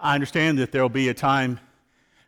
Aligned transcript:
I 0.00 0.14
understand 0.14 0.58
that 0.58 0.72
there 0.72 0.82
will 0.82 0.90
be 0.90 1.08
a 1.08 1.14
time 1.14 1.58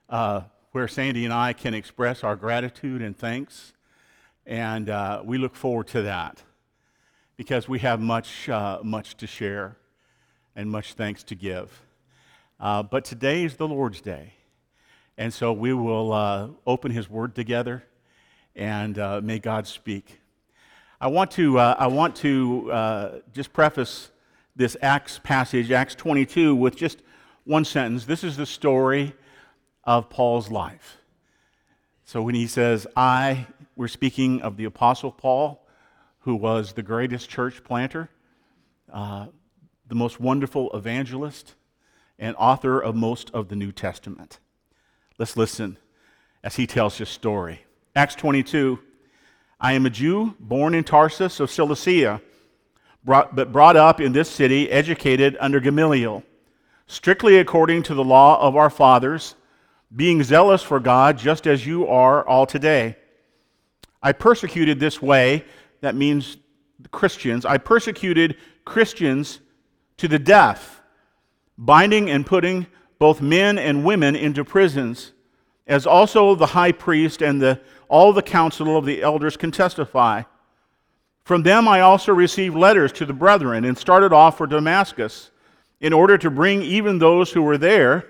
uh, 0.09 0.43
where 0.73 0.89
Sandy 0.89 1.27
and 1.27 1.35
I 1.35 1.53
can 1.53 1.75
express 1.75 2.25
our 2.25 2.35
gratitude 2.35 3.03
and 3.03 3.15
thanks, 3.17 3.75
and 4.47 4.89
uh, 4.89 5.21
we 5.23 5.37
look 5.37 5.55
forward 5.55 5.87
to 5.89 6.03
that 6.03 6.43
because 7.37 7.69
we 7.69 7.81
have 7.81 8.01
much, 8.01 8.49
uh, 8.49 8.79
much 8.83 9.19
to 9.19 9.27
share 9.27 9.77
and 10.57 10.71
much 10.71 10.95
thanks 10.95 11.23
to 11.25 11.35
give. 11.35 11.83
Uh, 12.59 12.83
but 12.83 13.05
today 13.05 13.45
is 13.45 13.57
the 13.57 13.69
Lord's 13.69 14.01
Day, 14.01 14.33
and 15.19 15.33
so 15.33 15.53
we 15.53 15.75
will 15.75 16.13
uh, 16.13 16.49
open 16.67 16.91
His 16.91 17.11
Word 17.11 17.35
together, 17.35 17.85
and 18.57 18.99
uh, 18.99 19.21
may 19.23 19.39
God 19.39 19.67
speak. 19.67 20.21
I 21.03 21.09
want 21.09 21.31
to, 21.33 21.59
I 21.59 21.87
want 21.87 22.17
to 22.17 23.23
just 23.35 23.53
preface 23.53 24.11
this 24.57 24.75
Acts 24.81 25.21
passage, 25.23 25.71
Acts 25.71 25.95
22, 25.95 26.57
with 26.57 26.75
just 26.75 27.03
one 27.49 27.65
sentence. 27.65 28.05
This 28.05 28.23
is 28.23 28.37
the 28.37 28.45
story 28.45 29.15
of 29.83 30.11
Paul's 30.11 30.51
life. 30.51 30.99
So 32.05 32.21
when 32.21 32.35
he 32.35 32.47
says, 32.47 32.87
I, 32.95 33.47
we're 33.75 33.89
speaking 33.89 34.43
of 34.43 34.59
the 34.59 34.67
Apostle 34.67 35.11
Paul, 35.11 35.67
who 36.21 36.37
was 36.37 36.75
the 36.75 36.83
greatest 36.83 37.31
church 37.31 37.65
planter, 37.65 38.11
uh, 38.93 39.29
the 39.87 39.95
most 39.95 40.21
wonderful 40.21 40.71
evangelist, 40.75 41.55
and 42.19 42.37
author 42.37 42.79
of 42.79 42.95
most 42.95 43.31
of 43.31 43.49
the 43.49 43.57
New 43.57 43.73
Testament. 43.73 44.41
Let's 45.19 45.35
listen 45.35 45.79
as 46.45 46.57
he 46.57 46.67
tells 46.67 46.99
his 46.99 47.09
story. 47.09 47.65
Acts 47.97 48.15
22 48.15 48.79
I 49.59 49.73
am 49.73 49.87
a 49.87 49.91
Jew 49.91 50.37
born 50.39 50.75
in 50.75 50.85
Tarsus 50.85 51.41
of 51.41 51.51
Cilicia, 51.51 52.21
brought, 53.03 53.35
but 53.35 53.53
brought 53.53 53.77
up 53.77 54.03
in 54.03 54.13
this 54.13 54.31
city, 54.31 54.71
educated 54.71 55.37
under 55.41 55.61
Gamaliel 55.61 56.23
strictly 56.89 57.39
according 57.39 57.85
to 57.85 57.95
the 57.95 58.03
law 58.03 58.41
of 58.41 58.57
our 58.57 58.71
fathers, 58.71 59.37
being 59.95 60.23
zealous 60.23 60.63
for 60.63 60.81
God, 60.81 61.17
just 61.17 61.47
as 61.47 61.65
you 61.65 61.87
are 61.87 62.27
all 62.27 62.47
today. 62.47 62.97
I 64.03 64.13
persecuted 64.13 64.81
this 64.81 65.01
way, 65.01 65.45
that 65.81 65.95
means 65.95 66.39
Christians, 66.91 67.45
I 67.45 67.59
persecuted 67.59 68.37
Christians 68.65 69.41
to 69.99 70.09
the 70.09 70.19
death, 70.19 70.81
binding 71.57 72.11
and 72.11 72.25
putting 72.25 72.67
both 72.99 73.21
men 73.21 73.59
and 73.59 73.85
women 73.85 74.17
into 74.17 74.45
prisons, 74.45 75.13
as 75.67 75.87
also 75.87 76.35
the 76.35 76.47
high 76.47 76.73
priest 76.73 77.23
and 77.23 77.41
the, 77.41 77.61
all 77.89 78.13
the 78.13 78.23
council 78.23 78.77
of 78.77 78.87
the 78.87 79.03
elders 79.03 79.37
can 79.37 79.51
testify. 79.51 80.23
From 81.25 81.43
them 81.43 81.69
I 81.69 81.81
also 81.81 82.13
received 82.13 82.57
letters 82.57 82.93
to 82.93 83.05
the 83.05 83.13
brethren 83.13 83.67
and 83.67 83.77
started 83.77 84.13
off 84.13 84.39
for 84.39 84.47
Damascus 84.47 85.31
in 85.81 85.93
order 85.93 86.19
to 86.19 86.31
bring 86.31 86.63
even 86.63 86.99
those 86.99 87.33
who 87.33 87.43
were 87.43 87.59
there 87.59 88.07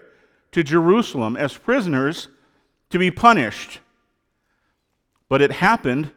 to 0.53 0.63
Jerusalem 0.63 1.37
as 1.37 1.57
prisoners 1.57 2.29
to 2.91 2.99
be 2.99 3.11
punished. 3.11 3.81
But 5.29 5.43
it 5.43 5.53
happened 5.53 6.11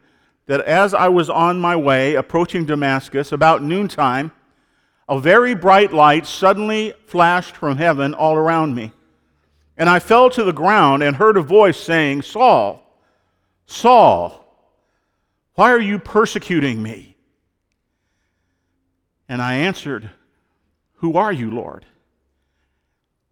that 0.46 0.62
as 0.62 0.94
I 0.94 1.08
was 1.08 1.28
on 1.28 1.60
my 1.60 1.76
way 1.76 2.14
approaching 2.14 2.64
Damascus 2.64 3.32
about 3.32 3.62
noontime, 3.62 4.32
a 5.08 5.20
very 5.20 5.54
bright 5.54 5.92
light 5.92 6.26
suddenly 6.26 6.94
flashed 7.06 7.56
from 7.56 7.76
heaven 7.76 8.14
all 8.14 8.34
around 8.34 8.74
me. 8.74 8.92
And 9.76 9.88
I 9.88 9.98
fell 9.98 10.30
to 10.30 10.44
the 10.44 10.52
ground 10.52 11.02
and 11.02 11.16
heard 11.16 11.36
a 11.36 11.42
voice 11.42 11.78
saying, 11.78 12.22
Saul, 12.22 12.82
Saul, 13.66 14.38
why 15.54 15.70
are 15.70 15.80
you 15.80 15.98
persecuting 15.98 16.82
me? 16.82 17.16
And 19.28 19.42
I 19.42 19.54
answered, 19.54 20.10
who 21.02 21.16
are 21.16 21.32
you, 21.32 21.50
Lord? 21.50 21.84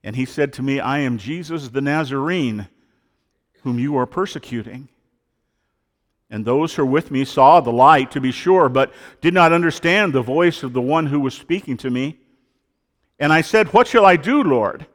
And 0.03 0.17
he 0.17 0.25
said 0.25 0.53
to 0.55 0.63
me, 0.63 0.81
I 0.81 0.99
am 0.99 1.19
Jesus 1.19 1.69
the 1.69 1.81
Nazarene, 1.81 2.67
whom 3.63 3.79
you 3.79 3.97
are 3.97 4.07
persecuting. 4.07 4.89
And 6.29 6.45
those 6.45 6.75
who 6.75 6.85
were 6.85 6.91
with 6.91 7.13
me 7.13 7.25
saw 7.25 7.61
the 7.61 7.71
light, 7.71 8.11
to 8.11 8.21
be 8.21 8.33
sure, 8.33 8.69
but 8.69 8.93
did 9.21 9.35
not 9.35 9.53
understand 9.53 10.13
the 10.13 10.21
voice 10.21 10.65
of 10.65 10.73
the 10.73 10.83
one 10.83 11.07
who 11.07 11.21
was 11.21 11.33
speaking 11.33 11.77
to 11.77 11.91
me. 11.91 12.19
And 13.21 13.33
I 13.33 13.41
said, 13.41 13.73
What 13.73 13.87
shall 13.87 14.05
I 14.05 14.17
do, 14.17 14.43
Lord? 14.43 14.87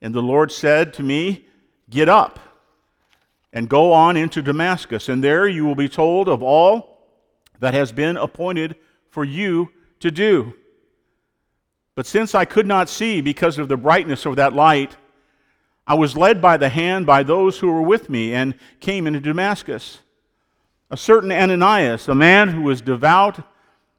And 0.00 0.14
the 0.14 0.22
Lord 0.22 0.50
said 0.50 0.94
to 0.94 1.02
me, 1.02 1.44
Get 1.90 2.08
up 2.08 2.40
and 3.52 3.68
go 3.68 3.92
on 3.92 4.16
into 4.16 4.40
Damascus, 4.40 5.10
and 5.10 5.22
there 5.22 5.46
you 5.46 5.66
will 5.66 5.74
be 5.74 5.88
told 5.88 6.30
of 6.30 6.42
all 6.42 7.04
that 7.58 7.74
has 7.74 7.92
been 7.92 8.16
appointed 8.16 8.76
for 9.10 9.22
you 9.22 9.70
to 9.98 10.10
do. 10.10 10.54
But 12.00 12.06
since 12.06 12.34
I 12.34 12.46
could 12.46 12.66
not 12.66 12.88
see 12.88 13.20
because 13.20 13.58
of 13.58 13.68
the 13.68 13.76
brightness 13.76 14.24
of 14.24 14.36
that 14.36 14.54
light, 14.54 14.96
I 15.86 15.92
was 15.92 16.16
led 16.16 16.40
by 16.40 16.56
the 16.56 16.70
hand 16.70 17.04
by 17.04 17.22
those 17.22 17.58
who 17.58 17.70
were 17.70 17.82
with 17.82 18.08
me 18.08 18.32
and 18.32 18.54
came 18.80 19.06
into 19.06 19.20
Damascus. 19.20 19.98
A 20.90 20.96
certain 20.96 21.30
Ananias, 21.30 22.08
a 22.08 22.14
man 22.14 22.48
who 22.48 22.62
was 22.62 22.80
devout 22.80 23.46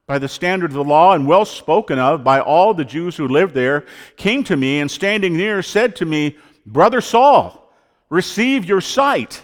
by 0.07 0.17
the 0.17 0.27
standard 0.27 0.71
of 0.71 0.77
the 0.77 0.83
law 0.83 1.13
and 1.13 1.27
well 1.27 1.45
spoken 1.45 1.99
of 1.99 2.23
by 2.23 2.39
all 2.39 2.73
the 2.73 2.83
Jews 2.83 3.17
who 3.17 3.27
lived 3.27 3.53
there, 3.53 3.85
came 4.17 4.43
to 4.45 4.57
me 4.57 4.79
and 4.79 4.89
standing 4.89 5.37
near 5.37 5.61
said 5.61 5.95
to 5.97 6.05
me, 6.07 6.37
Brother 6.65 7.01
Saul, 7.01 7.71
receive 8.09 8.65
your 8.65 8.81
sight. 8.81 9.43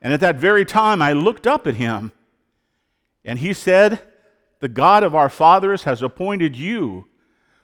And 0.00 0.14
at 0.14 0.20
that 0.20 0.36
very 0.36 0.64
time 0.64 1.02
I 1.02 1.12
looked 1.12 1.46
up 1.46 1.66
at 1.66 1.74
him, 1.74 2.12
and 3.26 3.38
he 3.38 3.52
said, 3.52 4.00
The 4.60 4.70
God 4.70 5.02
of 5.02 5.14
our 5.14 5.28
fathers 5.28 5.82
has 5.82 6.00
appointed 6.00 6.56
you 6.56 7.08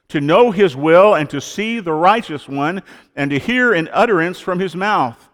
to 0.09 0.21
know 0.21 0.51
his 0.51 0.75
will 0.75 1.15
and 1.15 1.29
to 1.31 1.41
see 1.41 1.81
the 1.81 1.93
righteous 1.93 2.49
one 2.49 2.83
and 3.15 3.31
to 3.31 3.39
hear 3.39 3.73
an 3.73 3.89
utterance 3.93 4.41
from 4.41 4.59
his 4.59 4.75
mouth. 4.75 5.29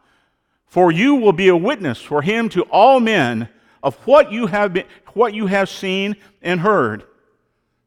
For 0.67 0.91
you 0.91 1.15
will 1.15 1.33
be 1.33 1.49
a 1.49 1.57
witness 1.57 2.01
for 2.01 2.23
him 2.23 2.49
to 2.51 2.63
all 2.63 2.99
men 2.99 3.49
of 3.83 3.95
what 4.07 4.33
you 4.33 4.47
have, 4.47 4.73
been, 4.73 4.87
what 5.13 5.33
you 5.33 5.47
have 5.47 5.69
seen 5.69 6.17
and 6.43 6.61
heard. 6.61 7.05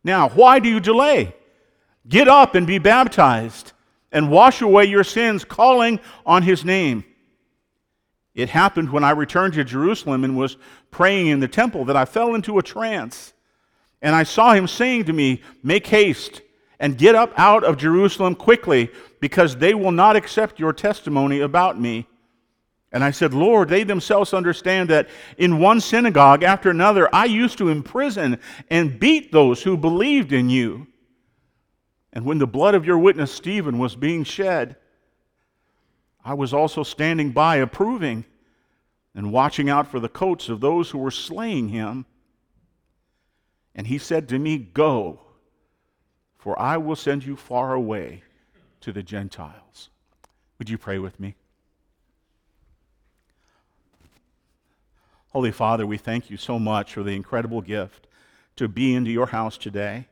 Now, 0.04 0.30
why 0.30 0.60
do 0.60 0.70
you 0.70 0.80
delay? 0.80 1.36
Get 2.08 2.30
up 2.30 2.56
and 2.56 2.66
be 2.66 2.78
baptized 2.78 3.74
and 4.12 4.32
wash 4.32 4.62
away 4.62 4.86
your 4.86 5.04
sins, 5.04 5.44
calling 5.44 6.00
on 6.26 6.44
his 6.44 6.64
name. 6.64 7.04
It 8.34 8.50
happened 8.50 8.92
when 8.92 9.04
I 9.04 9.10
returned 9.12 9.56
to 9.56 9.64
Jerusalem 9.66 10.24
and 10.24 10.38
was 10.38 10.56
praying 10.92 11.28
in 11.28 11.42
the 11.42 11.48
temple 11.50 11.84
that 11.86 11.98
I 11.98 12.06
fell 12.06 12.36
into 12.36 12.58
a 12.58 12.64
trance. 12.64 13.34
And 14.02 14.16
I 14.16 14.24
saw 14.24 14.54
him 14.54 14.68
saying 14.68 15.06
to 15.06 15.14
me, 15.14 15.42
Make 15.64 15.88
haste 15.88 16.42
and 16.80 16.98
get 16.98 17.16
up 17.16 17.34
out 17.38 17.64
of 17.64 17.78
Jerusalem 17.78 18.36
quickly, 18.36 18.90
because 19.20 19.58
they 19.58 19.74
will 19.74 19.92
not 19.92 20.16
accept 20.16 20.60
your 20.60 20.74
testimony 20.74 21.40
about 21.42 21.80
me. 21.80 22.08
And 22.92 23.04
I 23.04 23.12
said, 23.12 23.34
Lord, 23.34 23.70
they 23.70 23.84
themselves 23.84 24.34
understand 24.34 24.90
that 24.90 25.10
in 25.38 25.60
one 25.60 25.82
synagogue 25.82 26.44
after 26.44 26.70
another, 26.70 27.14
I 27.14 27.26
used 27.26 27.58
to 27.58 27.70
imprison 27.70 28.40
and 28.70 29.00
beat 29.00 29.32
those 29.32 29.62
who 29.64 29.76
believed 29.76 30.32
in 30.32 30.50
you. 30.50 30.88
And 32.14 32.26
when 32.26 32.38
the 32.38 32.48
blood 32.48 32.76
of 32.76 32.86
your 32.86 32.98
witness 32.98 33.32
Stephen 33.32 33.78
was 33.78 33.96
being 33.96 34.24
shed, 34.24 34.78
I 36.24 36.34
was 36.34 36.54
also 36.54 36.84
standing 36.84 37.32
by 37.32 37.58
approving 37.58 38.26
and 39.14 39.32
watching 39.32 39.70
out 39.70 39.88
for 39.88 40.00
the 40.00 40.10
coats 40.10 40.48
of 40.48 40.62
those 40.62 40.90
who 40.90 40.98
were 41.00 41.12
slaying 41.12 41.70
him. 41.70 42.06
And 43.76 43.86
he 43.88 43.98
said 43.98 44.30
to 44.30 44.40
me, 44.40 44.58
Go 44.58 45.27
for 46.48 46.58
I 46.58 46.78
will 46.78 46.96
send 46.96 47.26
you 47.26 47.36
far 47.36 47.74
away 47.74 48.24
to 48.80 48.94
the 48.94 49.04
Gentiles. 49.04 49.90
Would 50.58 50.70
you 50.70 50.78
pray 50.78 50.98
with 50.98 51.20
me? 51.20 51.36
Holy 55.34 55.52
Father, 55.52 55.86
we 55.86 55.98
thank 55.98 56.30
you 56.30 56.38
so 56.38 56.58
much 56.58 56.94
for 56.94 57.04
the 57.04 57.18
incredible 57.18 57.60
gift 57.60 58.08
to 58.56 58.70
be 58.70 58.96
into 58.96 59.12
your 59.12 59.26
house 59.26 59.58
today, 59.58 60.08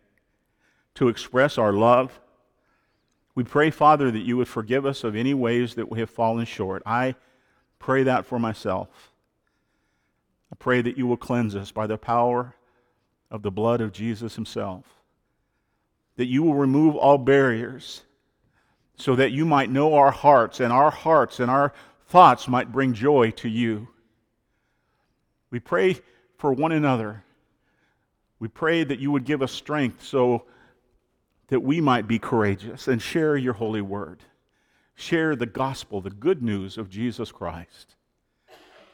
to 0.96 1.08
express 1.08 1.58
our 1.58 1.72
love. 1.72 2.20
We 3.34 3.46
pray, 3.46 3.70
Father, 3.70 4.12
that 4.12 4.26
you 4.26 4.36
would 4.36 4.50
forgive 4.50 4.86
us 4.86 5.06
of 5.06 5.16
any 5.16 5.34
ways 5.34 5.76
that 5.76 5.90
we 5.90 6.00
have 6.00 6.10
fallen 6.10 6.46
short. 6.46 6.84
I 6.86 7.16
pray 7.80 8.04
that 8.04 8.26
for 8.26 8.40
myself. 8.40 9.14
I 10.52 10.56
pray 10.56 10.82
that 10.82 10.98
you 10.98 11.08
will 11.08 11.16
cleanse 11.16 11.56
us 11.56 11.72
by 11.72 11.88
the 11.88 11.98
power 11.98 12.56
of 13.32 13.42
the 13.42 13.52
blood 13.52 13.80
of 13.80 13.94
Jesus 13.94 14.36
himself 14.36 14.96
that 16.18 16.26
you 16.26 16.44
will 16.44 16.56
remove 16.56 16.96
all 16.96 17.18
barriers 17.18 18.02
so 18.98 19.16
that 19.16 19.32
you 19.32 19.46
might 19.46 19.70
know 19.70 19.96
our 19.96 20.12
hearts 20.12 20.60
and 20.60 20.72
our 20.72 20.92
hearts 20.92 21.40
and 21.40 21.52
our 21.52 21.74
thoughts 22.08 22.48
might 22.48 22.72
bring 22.72 22.94
joy 22.94 23.32
to 23.32 23.50
you. 23.50 23.88
We 25.52 25.60
pray 25.60 26.00
for 26.38 26.54
one 26.54 26.72
another. 26.72 27.24
We 28.40 28.48
pray 28.48 28.84
that 28.84 29.00
you 29.00 29.12
would 29.12 29.26
give 29.26 29.42
us 29.42 29.52
strength 29.52 30.04
so 30.04 30.46
that 31.48 31.60
we 31.60 31.82
might 31.82 32.08
be 32.08 32.20
courageous 32.20 32.88
and 32.88 33.02
share 33.02 33.38
your 33.38 33.54
holy 33.54 33.82
word. 33.82 34.24
Share 34.96 35.36
the 35.36 35.46
gospel, 35.46 36.00
the 36.00 36.10
good 36.10 36.42
news 36.42 36.78
of 36.78 36.90
Jesus 36.90 37.32
Christ. 37.32 37.96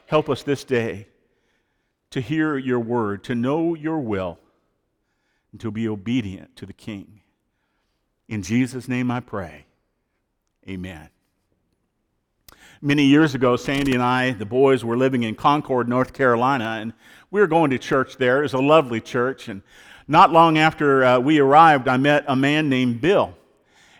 Help 0.06 0.28
us 0.28 0.42
this 0.42 0.64
day 0.64 1.06
to 2.10 2.20
hear 2.20 2.58
your 2.58 2.80
word, 2.80 3.24
to 3.24 3.34
know 3.34 3.74
your 3.74 4.00
will 4.00 4.38
and 5.52 5.60
to 5.60 5.70
be 5.70 5.88
obedient 5.88 6.56
to 6.56 6.66
the 6.66 6.72
King. 6.72 7.20
In 8.28 8.42
Jesus' 8.42 8.88
name 8.88 9.10
I 9.10 9.20
pray. 9.20 9.66
Amen. 10.68 11.08
Many 12.80 13.04
years 13.04 13.34
ago, 13.34 13.56
Sandy 13.56 13.92
and 13.94 14.02
I, 14.02 14.32
the 14.32 14.46
boys, 14.46 14.84
were 14.84 14.96
living 14.96 15.22
in 15.22 15.36
Concord, 15.36 15.88
North 15.88 16.12
Carolina, 16.12 16.78
and 16.80 16.92
we 17.30 17.40
were 17.40 17.46
going 17.46 17.70
to 17.70 17.78
church 17.78 18.16
there. 18.16 18.40
It 18.40 18.42
was 18.42 18.54
a 18.54 18.58
lovely 18.58 19.00
church. 19.00 19.48
And 19.48 19.62
not 20.08 20.32
long 20.32 20.58
after 20.58 21.04
uh, 21.04 21.18
we 21.20 21.38
arrived, 21.38 21.86
I 21.86 21.96
met 21.96 22.24
a 22.26 22.34
man 22.34 22.68
named 22.68 23.00
Bill. 23.00 23.34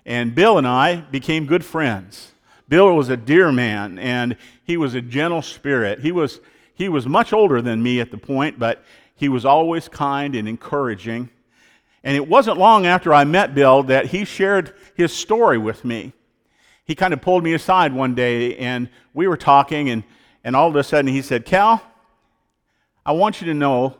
And 0.04 0.34
Bill 0.34 0.58
and 0.58 0.66
I 0.66 0.96
became 0.96 1.46
good 1.46 1.64
friends. 1.64 2.32
Bill 2.68 2.96
was 2.96 3.08
a 3.08 3.16
dear 3.16 3.52
man, 3.52 3.98
and 3.98 4.36
he 4.64 4.76
was 4.76 4.94
a 4.94 5.00
gentle 5.00 5.42
spirit. 5.42 6.00
He 6.00 6.10
was, 6.10 6.40
he 6.74 6.88
was 6.88 7.06
much 7.06 7.32
older 7.32 7.62
than 7.62 7.82
me 7.82 8.00
at 8.00 8.10
the 8.10 8.18
point, 8.18 8.58
but 8.58 8.84
he 9.14 9.28
was 9.28 9.44
always 9.44 9.88
kind 9.88 10.34
and 10.34 10.48
encouraging. 10.48 11.30
And 12.04 12.16
it 12.16 12.28
wasn't 12.28 12.58
long 12.58 12.86
after 12.86 13.14
I 13.14 13.24
met 13.24 13.54
Bill 13.54 13.82
that 13.84 14.06
he 14.06 14.24
shared 14.24 14.74
his 14.94 15.12
story 15.12 15.58
with 15.58 15.84
me. 15.84 16.12
He 16.84 16.94
kind 16.94 17.14
of 17.14 17.22
pulled 17.22 17.44
me 17.44 17.54
aside 17.54 17.92
one 17.92 18.14
day, 18.14 18.56
and 18.56 18.88
we 19.14 19.28
were 19.28 19.36
talking, 19.36 19.88
and, 19.88 20.02
and 20.42 20.56
all 20.56 20.68
of 20.68 20.76
a 20.76 20.82
sudden 20.82 21.12
he 21.12 21.22
said, 21.22 21.44
Cal, 21.44 21.80
I 23.06 23.12
want 23.12 23.40
you 23.40 23.46
to 23.46 23.54
know 23.54 23.96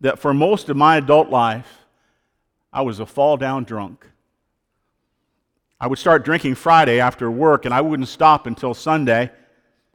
that 0.00 0.18
for 0.18 0.32
most 0.32 0.68
of 0.68 0.76
my 0.76 0.96
adult 0.96 1.30
life, 1.30 1.84
I 2.72 2.82
was 2.82 3.00
a 3.00 3.06
fall 3.06 3.36
down 3.36 3.64
drunk. 3.64 4.06
I 5.80 5.88
would 5.88 5.98
start 5.98 6.24
drinking 6.24 6.54
Friday 6.54 7.00
after 7.00 7.30
work, 7.30 7.64
and 7.64 7.74
I 7.74 7.80
wouldn't 7.80 8.08
stop 8.08 8.46
until 8.46 8.72
Sunday. 8.72 9.30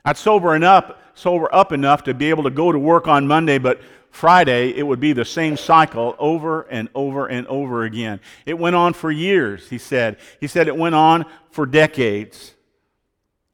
I'd 0.04 0.18
sober 0.18 0.56
enough, 0.56 0.92
sober 1.14 1.54
up 1.54 1.72
enough 1.72 2.04
to 2.04 2.14
be 2.14 2.30
able 2.30 2.44
to 2.44 2.50
go 2.50 2.72
to 2.72 2.80
work 2.80 3.08
on 3.08 3.28
Monday, 3.28 3.58
but 3.58 3.82
Friday 4.12 4.76
it 4.76 4.84
would 4.84 5.00
be 5.00 5.14
the 5.14 5.26
same 5.26 5.58
cycle 5.58 6.16
over 6.20 6.64
and 6.64 6.90
over 6.94 7.28
and 7.28 7.48
over 7.48 7.86
again. 7.86 8.20
It 8.46 8.60
went 8.60 8.76
on 8.76 8.94
for 8.94 9.10
years, 9.10 9.70
he 9.70 9.78
said. 9.78 10.18
He 10.40 10.48
said 10.48 10.68
it 10.68 10.76
went 10.78 10.96
on 10.96 11.26
for 11.50 11.66
decades. 11.66 12.54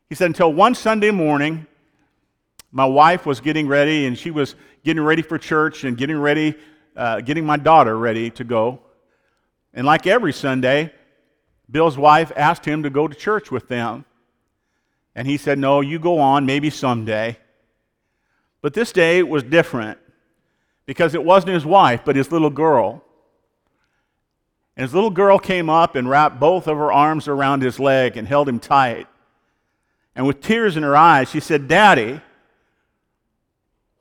He 0.10 0.16
said 0.16 0.26
until 0.26 0.52
one 0.52 0.74
Sunday 0.74 1.12
morning, 1.12 1.68
my 2.72 2.86
wife 2.86 3.26
was 3.26 3.40
getting 3.40 3.68
ready, 3.68 4.06
and 4.08 4.18
she 4.18 4.32
was 4.32 4.56
getting 4.84 5.04
ready 5.04 5.22
for 5.22 5.38
church 5.38 5.84
and 5.84 5.96
getting 5.96 6.18
ready, 6.18 6.56
uh, 6.96 7.22
getting 7.22 7.46
my 7.46 7.58
daughter 7.58 7.98
ready 7.98 8.30
to 8.32 8.44
go. 8.44 8.80
And 9.74 9.86
like 9.86 10.08
every 10.08 10.34
Sunday, 10.34 10.92
Bill's 11.70 11.98
wife 11.98 12.32
asked 12.36 12.66
him 12.66 12.84
to 12.84 12.90
go 12.90 13.08
to 13.08 13.16
church 13.16 13.52
with 13.52 13.68
them. 13.68 14.06
And 15.16 15.28
he 15.28 15.38
said, 15.38 15.60
No, 15.60 15.82
you 15.82 16.00
go 16.00 16.20
on, 16.20 16.46
maybe 16.46 16.70
someday. 16.70 17.38
But 18.62 18.74
this 18.74 18.92
day 18.92 19.22
was 19.24 19.44
different 19.44 20.00
because 20.88 21.14
it 21.14 21.24
wasn't 21.24 21.54
his 21.54 21.66
wife, 21.66 22.02
but 22.04 22.16
his 22.16 22.32
little 22.32 22.50
girl. 22.50 23.04
And 24.76 24.84
his 24.84 24.96
little 24.96 25.12
girl 25.12 25.38
came 25.38 25.70
up 25.70 25.96
and 25.96 26.10
wrapped 26.10 26.40
both 26.40 26.68
of 26.68 26.78
her 26.78 26.92
arms 26.92 27.28
around 27.28 27.62
his 27.62 27.80
leg 27.80 28.18
and 28.18 28.28
held 28.28 28.50
him 28.50 28.60
tight. 28.60 29.08
And 30.16 30.26
with 30.26 30.42
tears 30.42 30.78
in 30.78 30.84
her 30.84 30.96
eyes, 30.96 31.30
she 31.30 31.40
said, 31.40 31.68
Daddy, 31.68 32.22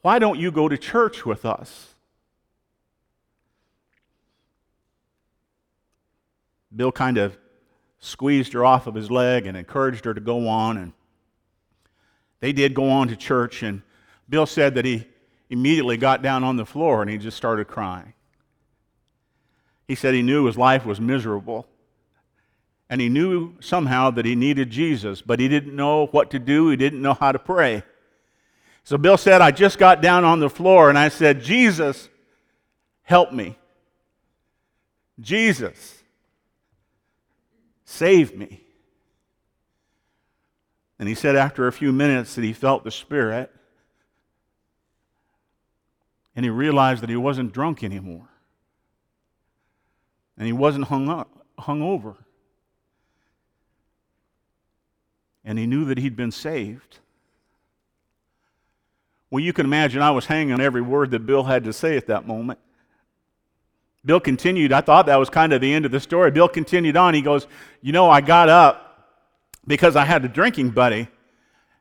why 0.00 0.18
don't 0.18 0.38
you 0.38 0.50
go 0.50 0.68
to 0.68 0.78
church 0.78 1.26
with 1.26 1.44
us? 1.44 1.94
Bill 6.74 6.92
kind 6.92 7.18
of 7.18 7.36
squeezed 7.98 8.52
her 8.52 8.64
off 8.64 8.86
of 8.86 8.94
his 8.94 9.10
leg 9.10 9.46
and 9.46 9.56
encouraged 9.56 10.04
her 10.04 10.14
to 10.14 10.20
go 10.20 10.46
on. 10.46 10.76
And 10.76 10.92
they 12.40 12.52
did 12.52 12.74
go 12.74 12.88
on 12.90 13.08
to 13.08 13.16
church. 13.16 13.62
And 13.62 13.82
Bill 14.28 14.46
said 14.46 14.74
that 14.76 14.84
he 14.84 15.06
immediately 15.48 15.96
got 15.96 16.22
down 16.22 16.44
on 16.44 16.56
the 16.56 16.66
floor 16.66 17.02
and 17.02 17.10
he 17.10 17.18
just 17.18 17.36
started 17.36 17.66
crying. 17.66 18.12
He 19.86 19.94
said 19.94 20.14
he 20.14 20.22
knew 20.22 20.46
his 20.46 20.58
life 20.58 20.84
was 20.84 21.00
miserable. 21.00 21.66
And 22.88 23.00
he 23.00 23.08
knew 23.08 23.54
somehow 23.60 24.10
that 24.12 24.24
he 24.24 24.36
needed 24.36 24.70
Jesus, 24.70 25.20
but 25.20 25.40
he 25.40 25.48
didn't 25.48 25.74
know 25.74 26.06
what 26.06 26.30
to 26.30 26.38
do. 26.38 26.68
He 26.68 26.76
didn't 26.76 27.02
know 27.02 27.14
how 27.14 27.32
to 27.32 27.38
pray. 27.38 27.82
So 28.84 28.96
Bill 28.96 29.16
said, 29.16 29.40
I 29.40 29.50
just 29.50 29.78
got 29.78 30.00
down 30.00 30.24
on 30.24 30.38
the 30.38 30.50
floor 30.50 30.88
and 30.88 30.96
I 30.96 31.08
said, 31.08 31.42
Jesus, 31.42 32.08
help 33.02 33.32
me. 33.32 33.58
Jesus, 35.18 36.02
save 37.84 38.36
me. 38.36 38.62
And 40.98 41.08
he 41.08 41.14
said 41.14 41.34
after 41.34 41.66
a 41.66 41.72
few 41.72 41.92
minutes 41.92 42.36
that 42.36 42.44
he 42.44 42.52
felt 42.52 42.84
the 42.84 42.90
Spirit 42.90 43.50
and 46.36 46.44
he 46.44 46.50
realized 46.50 47.02
that 47.02 47.08
he 47.08 47.16
wasn't 47.16 47.52
drunk 47.52 47.82
anymore. 47.82 48.28
And 50.36 50.46
he 50.46 50.52
wasn't 50.52 50.84
hung 50.84 51.08
up, 51.08 51.46
hung 51.58 51.80
over. 51.80 52.14
And 55.42 55.58
he 55.58 55.66
knew 55.66 55.86
that 55.86 55.96
he'd 55.96 56.14
been 56.14 56.30
saved. 56.30 56.98
Well, 59.30 59.42
you 59.42 59.54
can 59.54 59.64
imagine 59.64 60.02
I 60.02 60.10
was 60.10 60.26
hanging 60.26 60.52
on 60.52 60.60
every 60.60 60.82
word 60.82 61.10
that 61.12 61.24
Bill 61.24 61.42
had 61.42 61.64
to 61.64 61.72
say 61.72 61.96
at 61.96 62.06
that 62.08 62.26
moment. 62.26 62.58
Bill 64.04 64.20
continued. 64.20 64.72
I 64.72 64.82
thought 64.82 65.06
that 65.06 65.16
was 65.16 65.30
kind 65.30 65.52
of 65.52 65.60
the 65.60 65.72
end 65.72 65.86
of 65.86 65.90
the 65.90 66.00
story. 66.00 66.30
Bill 66.30 66.48
continued 66.48 66.96
on. 66.96 67.14
He 67.14 67.22
goes, 67.22 67.46
You 67.80 67.92
know, 67.92 68.10
I 68.10 68.20
got 68.20 68.48
up 68.48 69.16
because 69.66 69.96
I 69.96 70.04
had 70.04 70.24
a 70.24 70.28
drinking 70.28 70.70
buddy. 70.70 71.08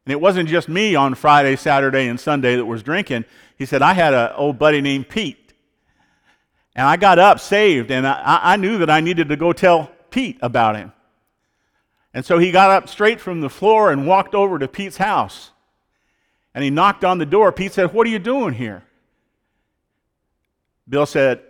And 0.05 0.11
it 0.11 0.21
wasn't 0.21 0.47
just 0.47 0.69
me 0.69 0.93
on 0.95 1.15
Friday, 1.15 1.55
Saturday, 1.55 2.07
and 2.07 2.19
Sunday 2.19 2.55
that 2.55 2.65
was 2.65 2.83
drinking. 2.83 3.25
He 3.57 3.65
said, 3.65 3.81
I 3.81 3.93
had 3.93 4.13
an 4.13 4.31
old 4.35 4.59
buddy 4.59 4.79
named 4.81 5.09
Pete. 5.09 5.53
And 6.75 6.85
I 6.85 6.97
got 6.97 7.17
up 7.17 7.39
saved, 7.39 7.89
and 7.89 8.05
I, 8.05 8.39
I 8.43 8.55
knew 8.57 8.77
that 8.79 8.89
I 8.89 8.99
needed 8.99 9.29
to 9.29 9.37
go 9.37 9.53
tell 9.53 9.91
Pete 10.11 10.37
about 10.41 10.75
him. 10.75 10.91
And 12.13 12.25
so 12.25 12.37
he 12.37 12.51
got 12.51 12.69
up 12.69 12.87
straight 12.87 13.19
from 13.19 13.41
the 13.41 13.49
floor 13.49 13.91
and 13.91 14.05
walked 14.07 14.35
over 14.35 14.59
to 14.59 14.67
Pete's 14.67 14.97
house. 14.97 15.51
And 16.53 16.63
he 16.63 16.69
knocked 16.69 17.03
on 17.03 17.17
the 17.17 17.25
door. 17.25 17.51
Pete 17.51 17.73
said, 17.73 17.93
What 17.93 18.05
are 18.07 18.09
you 18.09 18.19
doing 18.19 18.53
here? 18.53 18.83
Bill 20.87 21.05
said, 21.05 21.41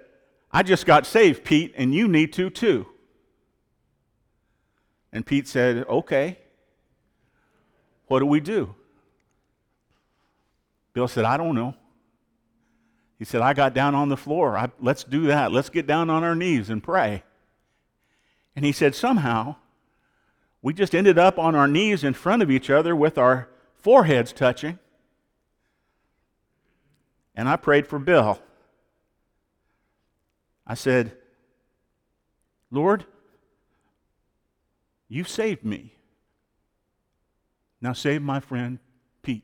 I 0.52 0.64
just 0.64 0.86
got 0.86 1.06
saved, 1.06 1.44
Pete, 1.44 1.74
and 1.76 1.94
you 1.94 2.08
need 2.08 2.34
to 2.34 2.50
too. 2.50 2.88
And 5.12 5.26
Pete 5.26 5.48
said, 5.48 5.86
Okay. 5.88 6.40
What 8.08 8.20
do 8.20 8.26
we 8.26 8.40
do? 8.40 8.76
Bill 10.94 11.08
said, 11.08 11.26
I 11.26 11.38
don't 11.38 11.56
know. 11.56 11.76
He 13.18 13.26
said, 13.26 13.42
I 13.42 13.54
got 13.54 13.74
down 13.74 13.96
on 13.96 14.10
the 14.10 14.18
floor. 14.18 14.58
I, 14.58 14.70
let's 14.80 15.04
do 15.04 15.28
that. 15.28 15.52
Let's 15.52 15.70
get 15.70 15.88
down 15.88 16.10
on 16.10 16.24
our 16.24 16.36
knees 16.36 16.70
and 16.70 16.84
pray. 16.84 17.24
And 18.56 18.64
he 18.66 18.72
said, 18.72 18.96
somehow, 18.96 19.56
we 20.62 20.74
just 20.74 20.96
ended 20.96 21.18
up 21.18 21.38
on 21.38 21.56
our 21.56 21.68
knees 21.68 22.04
in 22.04 22.14
front 22.14 22.42
of 22.42 22.52
each 22.52 22.70
other 22.70 22.96
with 22.96 23.18
our 23.18 23.50
foreheads 23.76 24.34
touching. 24.34 24.80
And 27.36 27.50
I 27.50 27.56
prayed 27.56 27.88
for 27.88 28.00
Bill. 28.00 28.40
I 30.66 30.74
said, 30.74 31.16
Lord, 32.72 33.06
you 35.08 35.24
saved 35.24 35.64
me. 35.64 35.95
Now 37.86 37.94
save 37.94 38.24
my 38.24 38.40
friend 38.40 38.80
Pete. 39.22 39.44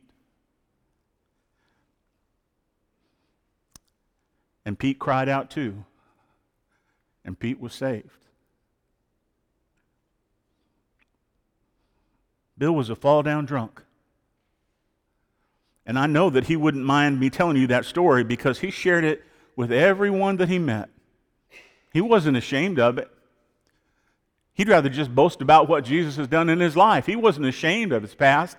And 4.65 4.79
Pete 4.79 4.97
cried 4.97 5.29
out 5.29 5.51
too. 5.51 5.85
And 7.23 7.37
Pete 7.37 7.59
was 7.59 7.71
saved. 7.71 8.25
Bill 12.57 12.71
was 12.71 12.89
a 12.89 12.95
fall 12.95 13.21
down 13.21 13.45
drunk. 13.45 13.83
And 15.85 15.99
I 15.99 16.07
know 16.07 16.31
that 16.31 16.45
he 16.45 16.55
wouldn't 16.55 16.83
mind 16.83 17.19
me 17.19 17.29
telling 17.29 17.57
you 17.57 17.67
that 17.67 17.85
story 17.85 18.23
because 18.23 18.57
he 18.57 18.71
shared 18.71 19.03
it 19.03 19.23
with 19.55 19.71
everyone 19.71 20.37
that 20.37 20.49
he 20.49 20.57
met. 20.57 20.89
He 21.93 22.01
wasn't 22.01 22.37
ashamed 22.37 22.79
of 22.79 22.97
it. 22.97 23.11
He'd 24.53 24.69
rather 24.69 24.89
just 24.89 25.13
boast 25.13 25.41
about 25.41 25.69
what 25.69 25.85
Jesus 25.85 26.17
has 26.17 26.27
done 26.27 26.49
in 26.49 26.59
his 26.59 26.75
life. 26.75 27.05
He 27.05 27.15
wasn't 27.15 27.45
ashamed 27.45 27.93
of 27.93 28.01
his 28.01 28.15
past 28.15 28.57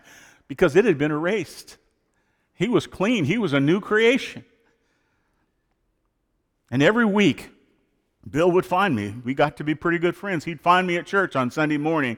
because 0.48 0.74
it 0.76 0.84
had 0.84 0.98
been 0.98 1.12
erased. 1.12 1.76
He 2.54 2.68
was 2.68 2.86
clean, 2.86 3.24
he 3.24 3.38
was 3.38 3.52
a 3.52 3.60
new 3.60 3.80
creation. 3.80 4.44
And 6.70 6.82
every 6.82 7.04
week, 7.04 7.50
Bill 8.28 8.50
would 8.50 8.64
find 8.64 8.96
me. 8.96 9.14
We 9.24 9.34
got 9.34 9.58
to 9.58 9.64
be 9.64 9.74
pretty 9.74 9.98
good 9.98 10.16
friends. 10.16 10.44
He'd 10.44 10.60
find 10.60 10.86
me 10.86 10.96
at 10.96 11.06
church 11.06 11.36
on 11.36 11.50
Sunday 11.50 11.76
morning. 11.76 12.16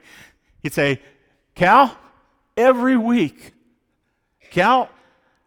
He'd 0.63 0.73
say, 0.73 1.01
Cal, 1.55 1.97
every 2.57 2.97
week, 2.97 3.53
Cal, 4.51 4.89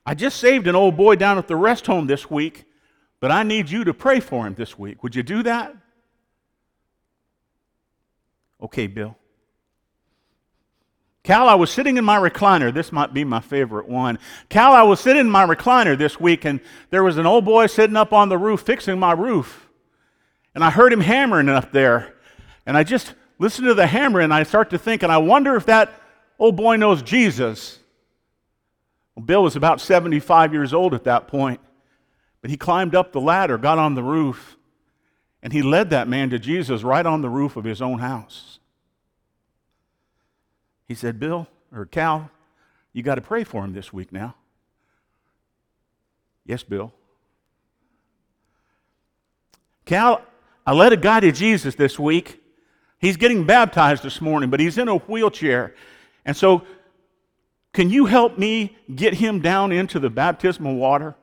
I 0.06 0.14
just 0.14 0.38
saved 0.38 0.68
an 0.68 0.76
old 0.76 0.98
boy 0.98 1.16
down 1.16 1.38
at 1.38 1.48
the 1.48 1.56
rest 1.56 1.86
home 1.86 2.08
this 2.08 2.30
week, 2.30 2.66
but 3.20 3.32
I 3.32 3.44
need 3.44 3.70
you 3.70 3.84
to 3.84 3.94
pray 3.94 4.20
for 4.20 4.46
him 4.48 4.56
this 4.56 4.78
week. 4.78 5.04
Would 5.04 5.16
you 5.16 5.24
do 5.24 5.44
that? 5.44 5.76
Okay, 8.62 8.88
Bill. 8.88 9.16
Cal, 11.24 11.50
I 11.50 11.56
was 11.56 11.70
sitting 11.70 11.98
in 11.98 12.06
my 12.06 12.18
recliner. 12.18 12.74
This 12.74 12.92
might 12.92 13.14
be 13.14 13.26
my 13.26 13.42
favorite 13.42 13.90
one. 13.90 14.18
Cal, 14.48 14.74
I 14.74 14.84
was 14.84 15.00
sitting 15.00 15.20
in 15.20 15.30
my 15.30 15.46
recliner 15.46 15.98
this 15.98 16.20
week, 16.20 16.46
and 16.46 16.62
there 16.90 17.04
was 17.04 17.18
an 17.18 17.26
old 17.26 17.44
boy 17.44 17.68
sitting 17.68 17.98
up 17.98 18.14
on 18.14 18.30
the 18.30 18.38
roof 18.38 18.62
fixing 18.62 18.98
my 18.98 19.12
roof. 19.12 19.68
And 20.56 20.64
I 20.64 20.70
heard 20.70 20.94
him 20.94 21.02
hammering 21.02 21.50
up 21.50 21.72
there. 21.72 22.16
And 22.66 22.78
I 22.78 22.84
just 22.84 23.14
listen 23.40 23.66
to 23.66 23.74
the 23.74 23.88
hammer, 23.88 24.22
and 24.22 24.34
I 24.34 24.44
start 24.44 24.70
to 24.72 24.78
think, 24.78 25.04
and 25.04 25.12
I 25.12 25.18
wonder 25.18 25.56
if 25.56 25.66
that 25.66 26.02
old 26.40 26.56
boy 26.56 26.78
knows 26.78 27.02
Jesus. 27.02 27.80
Well, 29.16 29.26
Bill 29.26 29.44
was 29.44 29.56
about 29.56 29.82
75 29.82 30.54
years 30.54 30.74
old 30.74 30.94
at 30.94 31.04
that 31.04 31.28
point, 31.28 31.60
but 32.42 32.50
he 32.50 32.58
climbed 32.58 32.96
up 32.96 33.12
the 33.12 33.22
ladder, 33.22 33.58
got 33.58 33.80
on 33.80 33.96
the 33.96 34.04
roof, 34.04 34.57
and 35.42 35.54
he 35.54 35.62
led 35.62 35.90
that 35.92 36.08
man 36.08 36.30
to 36.32 36.40
Jesus 36.40 36.84
right 36.84 37.06
on 37.06 37.22
the 37.22 37.30
roof 37.30 37.56
of 37.56 37.64
his 37.64 37.82
own 37.82 38.00
house. 38.00 38.60
He 40.88 40.96
said, 40.96 41.20
Bill, 41.20 41.48
or 41.74 41.86
Cal, 41.86 42.32
you 42.94 43.04
got 43.04 43.16
to 43.16 43.22
pray 43.22 43.44
for 43.44 43.64
him 43.64 43.74
this 43.74 43.92
week 43.92 44.12
now. 44.12 44.36
Yes, 46.46 46.64
Bill. 46.64 46.94
Cal, 49.86 50.22
I 50.66 50.74
led 50.74 50.94
a 50.94 50.98
guy 50.98 51.20
to 51.20 51.32
Jesus 51.32 51.76
this 51.76 52.00
week. 52.00 52.42
He's 53.00 53.18
getting 53.18 53.46
baptized 53.46 54.04
this 54.04 54.22
morning, 54.22 54.50
but 54.50 54.60
he's 54.60 54.78
in 54.78 54.88
a 54.88 54.98
wheelchair. 54.98 55.76
And 56.26 56.36
so, 56.36 56.64
can 57.74 57.90
you 57.90 58.06
help 58.06 58.38
me 58.38 58.76
get 58.94 59.14
him 59.14 59.40
down 59.40 59.72
into 59.72 60.00
the 60.00 60.10
baptismal 60.10 60.76
water? 60.76 61.16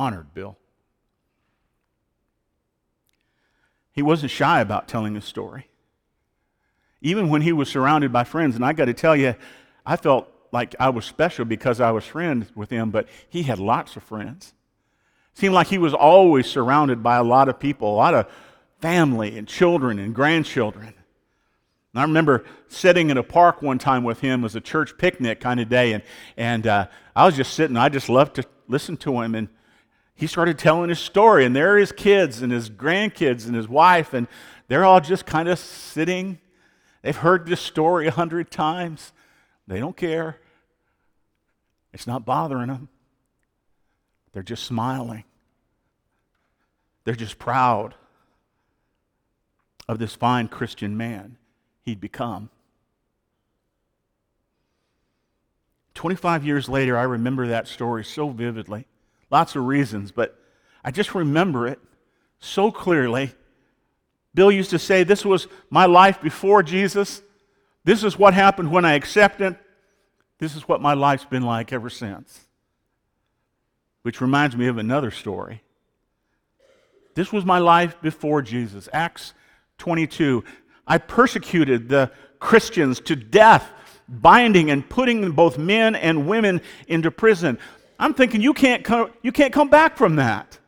Honored, 0.00 0.32
Bill. 0.32 0.56
He 3.92 4.00
wasn't 4.00 4.30
shy 4.30 4.62
about 4.62 4.88
telling 4.88 5.14
his 5.14 5.26
story. 5.26 5.68
Even 7.02 7.28
when 7.28 7.42
he 7.42 7.52
was 7.52 7.68
surrounded 7.68 8.10
by 8.10 8.24
friends, 8.24 8.56
and 8.56 8.64
I 8.64 8.72
got 8.72 8.86
to 8.86 8.94
tell 8.94 9.14
you, 9.14 9.34
I 9.84 9.96
felt 9.96 10.26
like 10.52 10.74
I 10.80 10.88
was 10.88 11.04
special 11.04 11.44
because 11.44 11.82
I 11.82 11.90
was 11.90 12.06
friends 12.06 12.50
with 12.56 12.70
him, 12.70 12.90
but 12.90 13.08
he 13.28 13.42
had 13.42 13.58
lots 13.58 13.94
of 13.94 14.02
friends. 14.02 14.54
Seemed 15.34 15.52
like 15.52 15.66
he 15.66 15.76
was 15.76 15.92
always 15.92 16.46
surrounded 16.46 17.02
by 17.02 17.16
a 17.16 17.22
lot 17.22 17.50
of 17.50 17.60
people, 17.60 17.92
a 17.92 17.96
lot 17.96 18.14
of 18.14 18.26
family 18.80 19.36
and 19.36 19.46
children 19.46 19.98
and 19.98 20.14
grandchildren. 20.14 20.94
And 21.92 22.00
I 22.00 22.04
remember 22.04 22.46
sitting 22.68 23.10
in 23.10 23.18
a 23.18 23.22
park 23.22 23.60
one 23.60 23.78
time 23.78 24.04
with 24.04 24.20
him. 24.20 24.40
Was 24.40 24.56
a 24.56 24.62
church 24.62 24.96
picnic 24.96 25.40
kind 25.40 25.60
of 25.60 25.68
day, 25.68 25.92
and, 25.92 26.02
and 26.38 26.66
uh, 26.66 26.86
I 27.14 27.26
was 27.26 27.36
just 27.36 27.52
sitting. 27.52 27.76
I 27.76 27.90
just 27.90 28.08
loved 28.08 28.36
to 28.36 28.44
listen 28.66 28.96
to 28.98 29.20
him. 29.20 29.34
And 29.34 29.48
he 30.20 30.26
started 30.26 30.58
telling 30.58 30.90
his 30.90 30.98
story, 30.98 31.46
and 31.46 31.56
there 31.56 31.74
are 31.74 31.78
his 31.78 31.92
kids 31.92 32.42
and 32.42 32.52
his 32.52 32.68
grandkids 32.68 33.46
and 33.46 33.56
his 33.56 33.66
wife, 33.66 34.12
and 34.12 34.28
they're 34.68 34.84
all 34.84 35.00
just 35.00 35.24
kind 35.24 35.48
of 35.48 35.58
sitting. 35.58 36.38
They've 37.00 37.16
heard 37.16 37.46
this 37.46 37.62
story 37.62 38.06
a 38.06 38.10
hundred 38.10 38.50
times. 38.50 39.12
They 39.66 39.80
don't 39.80 39.96
care. 39.96 40.38
It's 41.94 42.06
not 42.06 42.26
bothering 42.26 42.68
them. 42.68 42.90
They're 44.32 44.42
just 44.42 44.64
smiling. 44.64 45.24
They're 47.04 47.14
just 47.14 47.38
proud 47.38 47.94
of 49.88 49.98
this 49.98 50.14
fine 50.14 50.48
Christian 50.48 50.98
man 50.98 51.38
he'd 51.80 51.98
become. 51.98 52.50
25 55.94 56.44
years 56.44 56.68
later, 56.68 56.98
I 56.98 57.04
remember 57.04 57.46
that 57.46 57.66
story 57.66 58.04
so 58.04 58.28
vividly. 58.28 58.86
Lots 59.30 59.56
of 59.56 59.64
reasons, 59.64 60.12
but 60.12 60.38
I 60.84 60.90
just 60.90 61.14
remember 61.14 61.66
it 61.66 61.78
so 62.40 62.70
clearly. 62.70 63.32
Bill 64.34 64.50
used 64.50 64.70
to 64.70 64.78
say, 64.78 65.04
This 65.04 65.24
was 65.24 65.46
my 65.70 65.86
life 65.86 66.20
before 66.20 66.62
Jesus. 66.62 67.22
This 67.84 68.04
is 68.04 68.18
what 68.18 68.34
happened 68.34 68.70
when 68.70 68.84
I 68.84 68.94
accepted. 68.94 69.56
This 70.38 70.56
is 70.56 70.66
what 70.66 70.80
my 70.80 70.94
life's 70.94 71.24
been 71.24 71.42
like 71.42 71.72
ever 71.72 71.90
since. 71.90 72.46
Which 74.02 74.20
reminds 74.20 74.56
me 74.56 74.66
of 74.66 74.78
another 74.78 75.10
story. 75.10 75.62
This 77.14 77.32
was 77.32 77.44
my 77.44 77.58
life 77.58 78.00
before 78.00 78.40
Jesus. 78.42 78.88
Acts 78.92 79.34
22. 79.78 80.44
I 80.86 80.98
persecuted 80.98 81.88
the 81.88 82.10
Christians 82.38 83.00
to 83.00 83.16
death, 83.16 83.70
binding 84.08 84.70
and 84.70 84.88
putting 84.88 85.32
both 85.32 85.58
men 85.58 85.94
and 85.94 86.26
women 86.26 86.62
into 86.88 87.10
prison. 87.10 87.58
I'm 88.00 88.14
thinking 88.14 88.40
you 88.40 88.54
can't 88.54 88.82
come, 88.82 89.12
you 89.22 89.30
can't 89.30 89.52
come 89.52 89.68
back 89.68 89.96
from 89.96 90.16
that. 90.16 90.58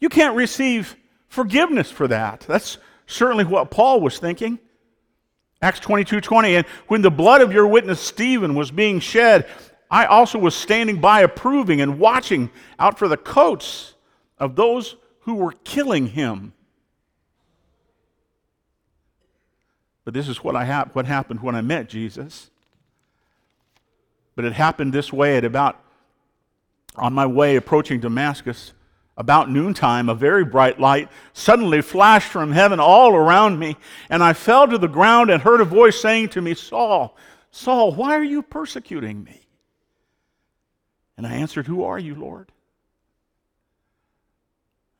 You 0.00 0.08
can't 0.08 0.36
receive 0.36 0.96
forgiveness 1.28 1.90
for 1.90 2.06
that. 2.08 2.40
That's 2.40 2.76
certainly 3.06 3.44
what 3.44 3.70
Paul 3.70 4.00
was 4.00 4.18
thinking. 4.18 4.58
Acts 5.62 5.80
22 5.80 6.20
20. 6.20 6.56
And 6.56 6.66
when 6.88 7.02
the 7.02 7.10
blood 7.10 7.40
of 7.40 7.52
your 7.52 7.66
witness 7.66 8.00
Stephen 8.00 8.54
was 8.54 8.70
being 8.70 9.00
shed, 9.00 9.48
I 9.90 10.06
also 10.06 10.38
was 10.38 10.54
standing 10.54 11.00
by 11.00 11.20
approving 11.20 11.80
and 11.80 11.98
watching 11.98 12.50
out 12.78 12.98
for 12.98 13.08
the 13.08 13.16
coats 13.16 13.94
of 14.38 14.54
those 14.54 14.96
who 15.20 15.34
were 15.34 15.52
killing 15.64 16.08
him. 16.08 16.52
But 20.04 20.14
this 20.14 20.28
is 20.28 20.42
what, 20.42 20.56
I 20.56 20.64
ha- 20.64 20.88
what 20.92 21.06
happened 21.06 21.40
when 21.42 21.54
I 21.54 21.60
met 21.60 21.88
Jesus. 21.88 22.50
But 24.34 24.44
it 24.44 24.52
happened 24.52 24.92
this 24.92 25.12
way 25.12 25.36
at 25.36 25.44
about, 25.44 25.78
on 26.96 27.12
my 27.12 27.26
way 27.26 27.56
approaching 27.56 28.00
Damascus, 28.00 28.72
about 29.16 29.50
noontime, 29.50 30.08
a 30.08 30.14
very 30.14 30.44
bright 30.44 30.80
light 30.80 31.08
suddenly 31.32 31.82
flashed 31.82 32.28
from 32.28 32.52
heaven 32.52 32.80
all 32.80 33.14
around 33.14 33.58
me, 33.58 33.76
and 34.08 34.22
I 34.22 34.32
fell 34.32 34.66
to 34.68 34.78
the 34.78 34.88
ground 34.88 35.30
and 35.30 35.42
heard 35.42 35.60
a 35.60 35.66
voice 35.66 36.00
saying 36.00 36.30
to 36.30 36.40
me, 36.40 36.54
Saul, 36.54 37.16
Saul, 37.50 37.92
why 37.92 38.14
are 38.14 38.24
you 38.24 38.42
persecuting 38.42 39.22
me? 39.22 39.42
And 41.16 41.26
I 41.26 41.34
answered, 41.34 41.66
Who 41.66 41.84
are 41.84 41.98
you, 41.98 42.14
Lord? 42.14 42.50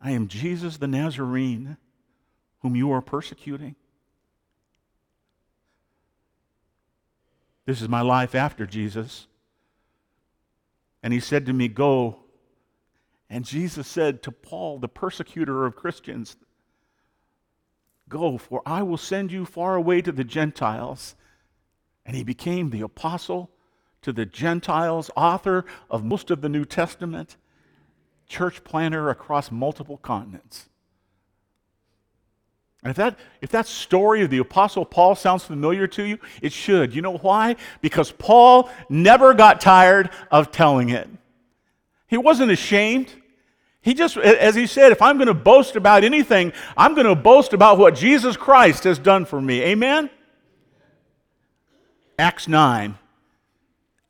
I 0.01 0.11
am 0.11 0.29
Jesus 0.29 0.77
the 0.77 0.89
Nazarene, 0.89 1.79
whom 2.61 2.77
you 2.77 2.93
are 2.93 3.01
persecuting. 3.01 3.77
This 7.65 7.81
is 7.81 7.89
my 7.89 8.03
life 8.03 8.35
after 8.35 8.67
Jesus. 8.67 9.27
And 11.03 11.13
he 11.13 11.21
said 11.21 11.47
to 11.47 11.53
me, 11.53 11.69
Go 11.69 12.23
and 13.33 13.47
Jesus 13.47 13.89
said 13.89 14.23
to 14.25 14.31
Paul, 14.31 14.79
the 14.79 14.89
persecutor 14.89 15.65
of 15.65 15.75
Christians, 15.75 16.37
Go, 18.07 18.37
for 18.37 18.61
I 18.67 18.83
will 18.83 18.99
send 18.99 19.33
you 19.33 19.47
far 19.47 19.75
away 19.75 20.03
to 20.03 20.13
the 20.13 20.23
Gentiles. 20.23 21.15
And 22.05 22.15
he 22.15 22.25
became 22.25 22.69
the 22.69 22.83
apostle 22.83 23.51
to 24.03 24.13
the 24.13 24.27
Gentiles, 24.27 25.11
author 25.17 25.65
of 25.89 26.05
most 26.05 26.31
of 26.31 26.43
the 26.43 26.51
New 26.51 26.67
Testament, 26.67 27.39
church 28.29 28.65
planner 28.65 29.09
across 29.09 29.51
multiple 29.51 29.97
continents. 29.97 30.69
And 32.83 32.91
if 32.91 32.97
that, 32.97 33.17
if 33.41 33.51
that 33.51 33.67
story 33.67 34.23
of 34.23 34.31
the 34.31 34.39
Apostle 34.39 34.85
Paul 34.85 35.15
sounds 35.15 35.45
familiar 35.45 35.87
to 35.89 36.03
you, 36.03 36.19
it 36.41 36.53
should. 36.53 36.95
You 36.95 37.03
know 37.03 37.17
why? 37.17 37.57
Because 37.81 38.11
Paul 38.11 38.69
never 38.89 39.35
got 39.35 39.61
tired 39.61 40.11
of 40.33 40.51
telling 40.51 40.89
it. 40.91 41.09
He 42.09 42.17
wasn't 42.17 42.51
ashamed. 42.51 43.09
He 43.83 43.95
just, 43.95 44.17
as 44.17 44.55
he 44.55 44.67
said, 44.67 44.93
if 44.93 45.01
I'm 45.01 45.17
going 45.17 45.29
to 45.29 45.35
boast 45.35 45.77
about 45.77 46.03
anything, 46.05 46.53
I'm 46.77 46.95
going 46.95 47.07
to 47.07 47.15
boast 47.15 47.53
about 47.53 47.79
what 47.79 47.95
Jesus 47.95 48.37
Christ 48.37 48.85
has 48.85 48.99
done 48.99 49.25
for 49.25 49.41
me. 49.41 49.62
Amen? 49.62 50.11
Acts 52.19 52.47
9, 52.47 52.97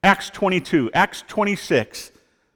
Acts 0.03 0.31
22, 0.31 0.91
Acts 0.93 1.25
26, 1.29 2.11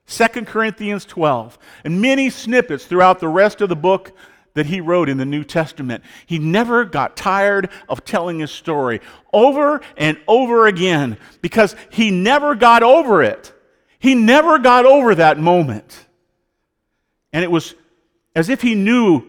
2 0.07 0.27
Corinthians 0.45 1.05
12, 1.05 1.59
and 1.85 2.03
many 2.03 2.29
snippets 2.29 2.85
throughout 2.85 3.21
the 3.21 3.29
rest 3.29 3.61
of 3.61 3.69
the 3.69 3.77
book 3.77 4.13
that 4.57 4.67
he 4.67 4.81
wrote 4.81 5.11
in 5.11 5.19
the 5.19 5.27
New 5.27 5.45
Testament. 5.45 6.03
He 6.25 6.39
never 6.39 6.87
got 6.87 7.15
tired 7.15 7.69
of 7.91 8.05
telling 8.05 8.39
his 8.39 8.51
story 8.51 9.03
over 9.33 9.83
and 9.99 10.19
over 10.27 10.67
again 10.67 11.19
because 11.43 11.77
he 11.91 12.11
never 12.11 12.55
got 12.55 12.83
over 12.83 13.23
it. 13.23 13.53
He 13.99 14.15
never 14.15 14.59
got 14.59 14.87
over 14.87 15.15
that 15.15 15.39
moment. 15.39 16.07
And 17.35 17.45
it 17.45 17.51
was 17.51 17.75
as 18.35 18.49
if 18.49 18.63
he 18.63 18.75
knew 18.75 19.25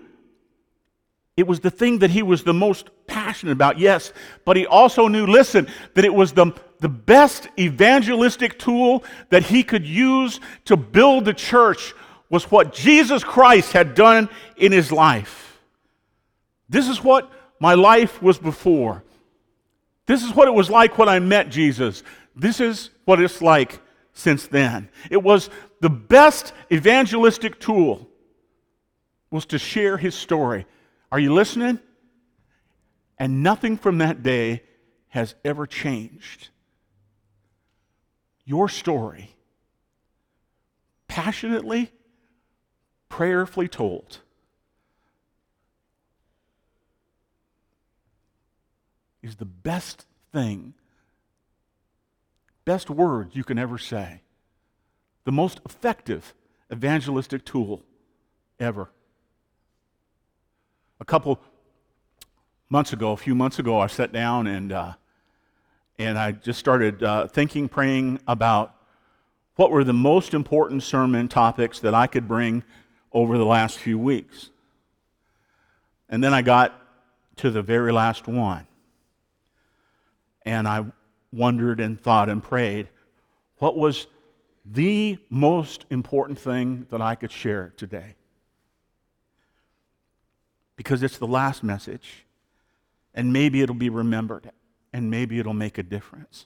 it 1.36 1.46
was 1.46 1.60
the 1.60 1.72
thing 1.72 2.00
that 2.00 2.10
he 2.10 2.24
was 2.24 2.44
the 2.44 2.54
most 2.54 2.90
passionate 3.06 3.52
about, 3.52 3.78
yes, 3.78 4.14
but 4.46 4.56
he 4.56 4.66
also 4.66 5.10
knew, 5.10 5.28
listen, 5.28 5.68
that 5.94 6.06
it 6.06 6.14
was 6.14 6.32
the, 6.32 6.54
the 6.80 6.90
best 6.90 7.50
evangelistic 7.60 8.58
tool 8.58 9.04
that 9.30 9.44
he 9.44 9.62
could 9.62 9.86
use 9.86 10.40
to 10.66 10.78
build 10.78 11.26
the 11.26 11.34
church 11.34 11.94
was 12.30 12.52
what 12.52 12.74
Jesus 12.74 13.24
Christ 13.24 13.72
had 13.72 13.96
done 13.96 14.30
in 14.58 14.72
his 14.72 14.92
life. 14.92 15.60
This 16.70 16.88
is 16.88 17.04
what 17.04 17.32
my 17.60 17.74
life 17.74 18.22
was 18.22 18.38
before. 18.38 19.04
This 20.06 20.24
is 20.24 20.34
what 20.34 20.48
it 20.48 20.54
was 20.54 20.70
like 20.70 20.98
when 20.98 21.10
I 21.10 21.20
met 21.20 21.50
Jesus. 21.50 22.04
This 22.36 22.60
is 22.60 22.90
what 23.06 23.22
it's 23.22 23.42
like 23.42 23.80
since 24.14 24.48
then. 24.48 24.90
It 25.10 25.22
was 25.22 25.50
the 25.80 25.90
best 25.90 26.54
evangelistic 26.72 27.60
tool 27.60 28.08
was 29.30 29.46
to 29.48 29.60
share 29.60 29.98
his 29.98 30.16
story. 30.16 30.66
Are 31.12 31.20
you 31.20 31.34
listening? 31.34 31.80
And 33.18 33.44
nothing 33.44 33.78
from 33.78 34.00
that 34.00 34.24
day 34.24 34.64
has 35.10 35.36
ever 35.44 35.66
changed. 35.66 36.50
Your 38.46 38.70
story, 38.70 39.36
passionately, 41.08 41.92
prayerfully 43.10 43.68
told. 43.68 44.20
Is 49.22 49.36
the 49.36 49.46
best 49.46 50.06
thing, 50.32 50.74
best 52.66 52.90
words 52.90 53.36
you 53.36 53.44
can 53.44 53.58
ever 53.58 53.78
say, 53.78 54.22
the 55.26 55.32
most 55.32 55.60
effective 55.66 56.34
evangelistic 56.72 57.46
tool 57.46 57.82
ever. 58.60 58.90
A 61.00 61.06
couple 61.06 61.40
months 62.70 62.94
ago, 62.94 63.12
a 63.12 63.18
few 63.18 63.36
months 63.36 63.60
ago, 63.60 63.80
I 63.80 63.88
sat 63.88 64.12
down 64.12 64.48
and 64.48 64.72
uh, 64.72 64.94
and 66.00 66.18
I 66.18 66.32
just 66.32 66.60
started 66.60 67.02
uh, 67.04 67.28
thinking, 67.28 67.68
praying 67.68 68.20
about 68.28 68.76
what 69.56 69.72
were 69.72 69.84
the 69.84 69.94
most 69.94 70.34
important 70.34 70.84
sermon 70.84 71.28
topics 71.28 71.80
that 71.80 71.96
I 71.96 72.06
could 72.06 72.28
bring 72.28 72.64
over 73.18 73.40
the 73.40 73.46
last 73.46 73.80
few 73.80 73.98
weeks. 73.98 74.52
And 76.08 76.24
then 76.24 76.36
I 76.36 76.44
got 76.44 76.80
to 77.38 77.50
the 77.50 77.64
very 77.64 77.92
last 77.92 78.28
one. 78.28 78.68
And 80.46 80.68
I 80.68 80.86
wondered 81.34 81.80
and 81.80 82.00
thought 82.00 82.30
and 82.30 82.44
prayed 82.44 82.90
what 83.58 83.76
was 83.76 84.06
the 84.64 85.18
most 85.32 85.86
important 85.90 86.38
thing 86.38 86.86
that 86.92 87.02
I 87.02 87.16
could 87.16 87.32
share 87.32 87.74
today? 87.76 88.14
Because 90.76 91.02
it's 91.02 91.18
the 91.18 91.26
last 91.26 91.64
message, 91.64 92.24
and 93.16 93.34
maybe 93.34 93.64
it'll 93.64 93.74
be 93.74 93.90
remembered, 93.90 94.52
and 94.94 95.10
maybe 95.10 95.40
it'll 95.40 95.56
make 95.56 95.80
a 95.80 95.84
difference. 95.84 96.46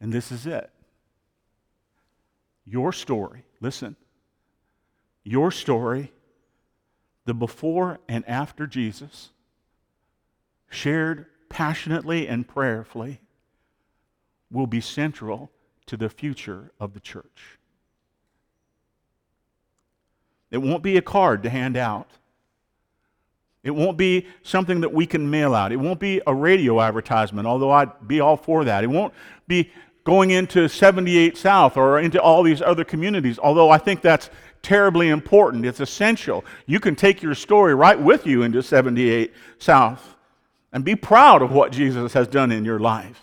And 0.00 0.10
this 0.10 0.32
is 0.32 0.46
it. 0.46 0.70
Your 2.64 2.94
story, 2.94 3.44
listen, 3.60 3.94
your 5.24 5.50
story, 5.50 6.12
the 7.24 7.34
before 7.34 7.98
and 8.08 8.24
after 8.28 8.66
Jesus, 8.66 9.30
shared 10.68 11.26
passionately 11.48 12.28
and 12.28 12.46
prayerfully, 12.46 13.20
will 14.50 14.66
be 14.66 14.80
central 14.80 15.50
to 15.86 15.96
the 15.96 16.08
future 16.08 16.70
of 16.78 16.92
the 16.94 17.00
church. 17.00 17.58
It 20.50 20.58
won't 20.58 20.82
be 20.82 20.96
a 20.96 21.02
card 21.02 21.42
to 21.42 21.50
hand 21.50 21.76
out. 21.76 22.08
It 23.64 23.70
won't 23.70 23.96
be 23.96 24.26
something 24.42 24.82
that 24.82 24.92
we 24.92 25.06
can 25.06 25.28
mail 25.30 25.54
out. 25.54 25.72
It 25.72 25.78
won't 25.78 25.98
be 25.98 26.20
a 26.26 26.34
radio 26.34 26.80
advertisement, 26.80 27.48
although 27.48 27.70
I'd 27.70 28.06
be 28.06 28.20
all 28.20 28.36
for 28.36 28.64
that. 28.64 28.84
It 28.84 28.88
won't 28.88 29.14
be 29.48 29.72
going 30.04 30.30
into 30.30 30.68
78 30.68 31.36
South 31.36 31.78
or 31.78 31.98
into 31.98 32.20
all 32.20 32.42
these 32.42 32.60
other 32.60 32.84
communities, 32.84 33.38
although 33.38 33.70
I 33.70 33.78
think 33.78 34.02
that's 34.02 34.28
terribly 34.64 35.10
important. 35.10 35.64
It's 35.64 35.80
essential. 35.80 36.44
You 36.66 36.80
can 36.80 36.96
take 36.96 37.22
your 37.22 37.34
story 37.34 37.74
right 37.74 38.00
with 38.00 38.26
you 38.26 38.42
into 38.42 38.62
78 38.62 39.32
South 39.58 40.16
and 40.72 40.84
be 40.84 40.96
proud 40.96 41.42
of 41.42 41.52
what 41.52 41.70
Jesus 41.70 42.12
has 42.14 42.26
done 42.26 42.50
in 42.50 42.64
your 42.64 42.80
life. 42.80 43.20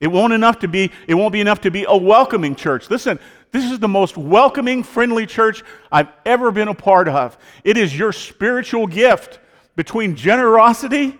It 0.00 0.08
won't 0.08 0.32
enough 0.32 0.58
to 0.60 0.68
be 0.68 0.90
it 1.06 1.14
won't 1.14 1.32
be 1.32 1.40
enough 1.40 1.60
to 1.60 1.70
be 1.70 1.84
a 1.86 1.96
welcoming 1.96 2.56
church. 2.56 2.90
Listen, 2.90 3.20
this 3.52 3.70
is 3.70 3.78
the 3.78 3.86
most 3.86 4.16
welcoming, 4.16 4.82
friendly 4.82 5.26
church 5.26 5.62
I've 5.92 6.08
ever 6.26 6.50
been 6.50 6.66
a 6.66 6.74
part 6.74 7.06
of. 7.06 7.38
It 7.62 7.76
is 7.76 7.96
your 7.96 8.12
spiritual 8.12 8.88
gift 8.88 9.38
between 9.76 10.16
generosity 10.16 11.16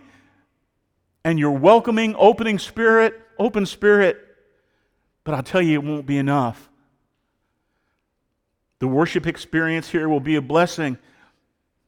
and 1.25 1.39
your 1.39 1.53
welcoming, 1.53 2.17
opening 2.19 2.59
spirit, 2.59 3.21
open 3.39 3.67
spirit. 3.67 4.19
But 5.23 5.35
I'll 5.35 5.45
tell 5.45 5.63
you, 5.63 5.75
it 5.75 5.85
won't 5.85 6.07
be 6.07 6.19
enough. 6.19 6.69
The 8.83 8.89
worship 8.89 9.27
experience 9.27 9.89
here 9.89 10.09
will 10.09 10.21
be 10.21 10.35
a 10.35 10.43
blessing. 10.43 10.99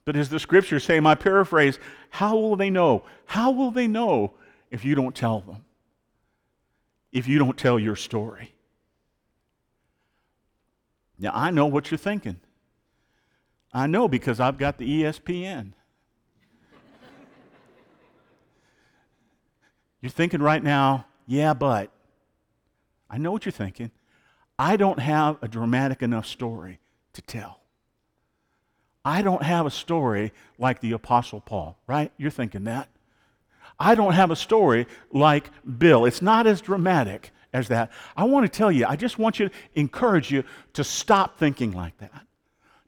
But 0.05 0.15
as 0.15 0.29
the 0.29 0.39
scriptures 0.39 0.85
say, 0.85 1.01
my 1.01 1.15
paraphrase, 1.15 1.79
how 2.09 2.37
will 2.37 2.55
they 2.55 2.71
know? 2.71 3.05
How 3.27 3.51
will 3.51 3.73
they 3.73 3.89
know 3.89 4.33
if 4.71 4.85
you 4.85 4.95
don't 4.95 5.15
tell 5.15 5.41
them? 5.41 5.65
if 7.15 7.29
you 7.29 7.39
don't 7.39 7.57
tell 7.57 7.79
your 7.79 7.95
story. 7.95 8.53
Now, 11.17 11.31
I 11.33 11.53
know 11.53 11.67
what 11.67 11.91
you're 11.91 11.97
thinking. 11.97 12.41
I 13.73 13.87
know 13.87 14.09
because 14.09 14.41
I've 14.41 14.59
got 14.59 14.79
the 14.79 15.03
ESPN. 15.03 15.73
you're 20.03 20.11
thinking 20.11 20.43
right 20.43 20.63
now, 20.63 21.07
yeah, 21.27 21.55
but. 21.55 21.91
I 23.09 23.17
know 23.17 23.31
what 23.31 23.45
you're 23.45 23.53
thinking. 23.53 23.93
I 24.59 24.77
don't 24.77 24.99
have 24.99 25.37
a 25.41 25.47
dramatic 25.47 26.03
enough 26.03 26.27
story 26.27 26.81
to 27.15 27.23
tell. 27.23 27.61
I 29.05 29.23
don't 29.23 29.43
have 29.43 29.67
a 29.67 29.71
story 29.71 30.33
like 30.59 30.81
the 30.81 30.93
Apostle 30.93 31.41
Paul, 31.41 31.77
right? 31.87 32.11
You're 32.17 32.31
thinking 32.31 32.65
that. 32.65 32.89
I 33.79 33.95
don't 33.95 34.13
have 34.15 34.31
a 34.31 34.37
story 34.37 34.87
like 35.13 35.51
Bill. 35.79 36.05
It's 36.05 36.23
not 36.23 36.47
as 36.47 36.61
dramatic 36.61 37.31
as 37.53 37.69
that. 37.69 37.91
I 38.17 38.25
want 38.25 38.51
to 38.51 38.57
tell 38.57 38.71
you, 38.71 38.87
I 38.87 38.97
just 38.97 39.19
want 39.19 39.39
you 39.39 39.49
to 39.49 39.55
encourage 39.75 40.31
you 40.31 40.45
to 40.75 40.85
stop 40.85 41.39
thinking 41.39 41.73
like 41.73 41.97
that. 41.99 42.27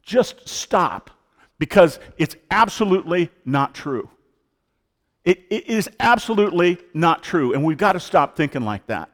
Just 0.03 0.49
stop 0.49 1.11
because 1.59 1.99
it's 2.17 2.37
absolutely 2.51 3.31
not 3.45 3.75
true. 3.75 4.09
It, 5.25 5.45
it 5.51 5.67
is 5.67 5.91
absolutely 5.99 6.79
not 6.95 7.23
true, 7.23 7.53
and 7.53 7.65
we've 7.65 7.79
got 7.79 7.93
to 7.93 8.01
stop 8.01 8.37
thinking 8.37 8.63
like 8.63 8.87
that. 8.87 9.11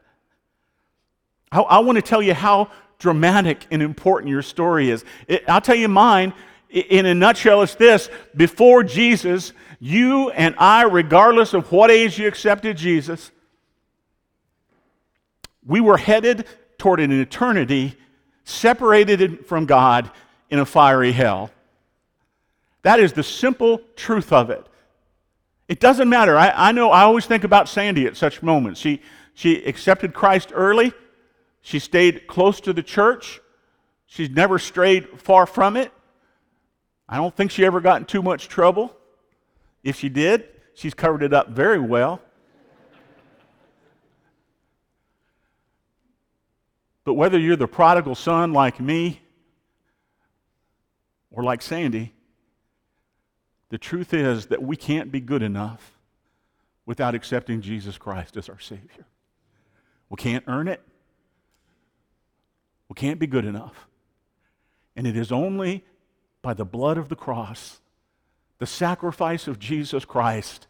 I, 1.50 1.60
I 1.60 1.78
want 1.80 1.96
to 1.96 2.02
tell 2.02 2.22
you 2.22 2.34
how 2.34 2.70
dramatic 3.02 3.66
and 3.70 3.82
important 3.82 4.30
your 4.30 4.42
story 4.42 4.88
is. 4.88 5.04
It, 5.26 5.44
I'll 5.48 5.60
tell 5.60 5.74
you 5.74 5.88
mine 5.88 6.32
in 6.70 7.04
a 7.04 7.14
nutshell, 7.14 7.62
it's 7.62 7.74
this 7.74 8.08
before 8.34 8.82
Jesus, 8.82 9.52
you 9.78 10.30
and 10.30 10.54
I, 10.56 10.84
regardless 10.84 11.52
of 11.52 11.70
what 11.70 11.90
age 11.90 12.18
you 12.18 12.28
accepted 12.28 12.76
Jesus, 12.76 13.30
we 15.66 15.80
were 15.80 15.98
headed 15.98 16.46
toward 16.78 17.00
an 17.00 17.12
eternity 17.12 17.96
separated 18.44 19.46
from 19.46 19.66
God 19.66 20.10
in 20.48 20.60
a 20.60 20.64
fiery 20.64 21.12
hell. 21.12 21.50
That 22.82 23.00
is 23.00 23.12
the 23.12 23.22
simple 23.22 23.80
truth 23.96 24.32
of 24.32 24.50
it. 24.50 24.66
It 25.68 25.80
doesn't 25.80 26.08
matter. 26.08 26.36
I, 26.36 26.52
I 26.54 26.72
know 26.72 26.90
I 26.90 27.02
always 27.02 27.26
think 27.26 27.44
about 27.44 27.68
Sandy 27.68 28.06
at 28.06 28.16
such 28.16 28.42
moments. 28.42 28.80
She, 28.80 29.00
she 29.34 29.64
accepted 29.64 30.14
Christ 30.14 30.52
early, 30.54 30.92
she 31.62 31.78
stayed 31.78 32.26
close 32.26 32.60
to 32.60 32.72
the 32.72 32.82
church, 32.82 33.40
she's 34.06 34.28
never 34.28 34.58
strayed 34.58 35.20
far 35.20 35.46
from 35.46 35.76
it. 35.76 35.92
I 37.08 37.16
don't 37.16 37.34
think 37.34 37.50
she 37.50 37.64
ever 37.64 37.80
got 37.80 38.00
in 38.00 38.06
too 38.06 38.22
much 38.22 38.48
trouble. 38.48 38.94
If 39.82 39.98
she 39.98 40.08
did, 40.08 40.48
she's 40.74 40.94
covered 40.94 41.22
it 41.22 41.32
up 41.32 41.48
very 41.48 41.80
well. 41.80 42.20
But 47.04 47.14
whether 47.14 47.38
you're 47.38 47.56
the 47.56 47.68
prodigal 47.68 48.14
son 48.14 48.52
like 48.52 48.80
me 48.80 49.20
or 51.30 51.42
like 51.42 51.62
Sandy, 51.62 52.12
the 53.70 53.78
truth 53.78 54.14
is 54.14 54.46
that 54.46 54.62
we 54.62 54.76
can't 54.76 55.10
be 55.10 55.20
good 55.20 55.42
enough 55.42 55.98
without 56.86 57.14
accepting 57.14 57.60
Jesus 57.60 57.98
Christ 57.98 58.36
as 58.36 58.48
our 58.48 58.60
Savior. 58.60 59.06
We 60.10 60.16
can't 60.16 60.44
earn 60.46 60.68
it. 60.68 60.82
We 62.92 62.94
can't 62.94 63.18
be 63.18 63.26
good 63.26 63.46
enough. 63.46 63.88
And 64.96 65.06
it 65.06 65.16
is 65.16 65.32
only 65.32 65.82
by 66.42 66.52
the 66.52 66.66
blood 66.66 66.98
of 66.98 67.08
the 67.08 67.16
cross, 67.16 67.80
the 68.58 68.66
sacrifice 68.66 69.48
of 69.48 69.58
Jesus 69.58 70.04
Christ, 70.04 70.66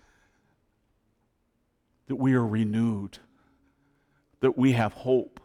that 2.06 2.14
we 2.14 2.34
are 2.34 2.46
renewed, 2.46 3.18
that 4.38 4.56
we 4.56 4.70
have 4.70 4.92
hope. 4.92 5.40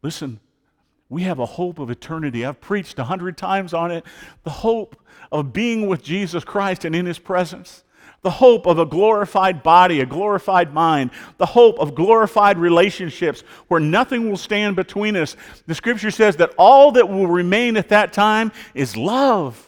Listen, 0.00 0.40
we 1.10 1.24
have 1.24 1.38
a 1.38 1.44
hope 1.44 1.78
of 1.78 1.90
eternity. 1.90 2.42
I've 2.42 2.62
preached 2.62 2.98
a 2.98 3.04
hundred 3.04 3.36
times 3.36 3.74
on 3.74 3.90
it. 3.90 4.06
The 4.44 4.50
hope 4.50 4.96
of 5.30 5.52
being 5.52 5.88
with 5.88 6.02
Jesus 6.02 6.42
Christ 6.42 6.86
and 6.86 6.96
in 6.96 7.04
his 7.04 7.18
presence 7.18 7.84
the 8.22 8.30
hope 8.30 8.66
of 8.66 8.78
a 8.78 8.86
glorified 8.86 9.62
body, 9.62 10.00
a 10.00 10.06
glorified 10.06 10.74
mind, 10.74 11.10
the 11.38 11.46
hope 11.46 11.78
of 11.78 11.94
glorified 11.94 12.58
relationships 12.58 13.40
where 13.68 13.80
nothing 13.80 14.28
will 14.28 14.36
stand 14.36 14.76
between 14.76 15.16
us. 15.16 15.36
The 15.66 15.74
scripture 15.74 16.10
says 16.10 16.36
that 16.36 16.52
all 16.58 16.92
that 16.92 17.08
will 17.08 17.26
remain 17.26 17.76
at 17.76 17.88
that 17.88 18.12
time 18.12 18.52
is 18.74 18.96
love. 18.96 19.66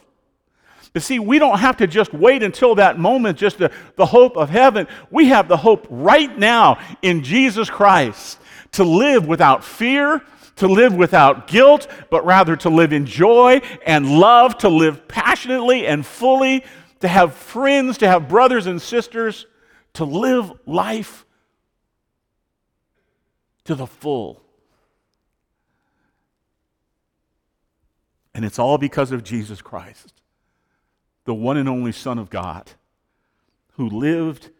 But 0.93 1.01
see, 1.01 1.17
we 1.17 1.39
don't 1.39 1.57
have 1.57 1.77
to 1.77 1.87
just 1.87 2.13
wait 2.13 2.43
until 2.43 2.75
that 2.75 2.99
moment, 2.99 3.39
just 3.39 3.57
the, 3.57 3.71
the 3.95 4.05
hope 4.05 4.37
of 4.37 4.49
heaven. 4.49 4.87
We 5.09 5.29
have 5.29 5.47
the 5.47 5.57
hope 5.57 5.87
right 5.89 6.37
now 6.37 6.77
in 7.01 7.23
Jesus 7.23 7.67
Christ 7.67 8.39
to 8.73 8.83
live 8.83 9.25
without 9.27 9.63
fear, 9.63 10.21
to 10.57 10.67
live 10.67 10.93
without 10.93 11.47
guilt, 11.47 11.87
but 12.11 12.23
rather 12.23 12.55
to 12.57 12.69
live 12.69 12.93
in 12.93 13.07
joy 13.07 13.61
and 13.87 14.19
love, 14.19 14.59
to 14.59 14.69
live 14.69 15.07
passionately 15.07 15.87
and 15.87 16.05
fully 16.05 16.63
to 17.03 17.09
have 17.09 17.33
friends, 17.33 17.97
to 17.97 18.07
have 18.07 18.29
brothers 18.29 18.65
and 18.65 18.81
sisters, 18.81 19.45
to 19.91 20.05
live 20.05 20.53
life 20.65 21.25
to 23.65 23.75
the 23.75 23.85
full. 23.85 24.41
And 28.33 28.45
it's 28.45 28.57
all 28.57 28.77
because 28.77 29.11
of 29.11 29.21
Jesus 29.21 29.61
Christ, 29.61 30.13
the 31.25 31.33
one 31.33 31.57
and 31.57 31.67
only 31.67 31.91
Son 31.91 32.17
of 32.17 32.29
God, 32.29 32.71
who 33.73 33.89
lived 33.89 34.51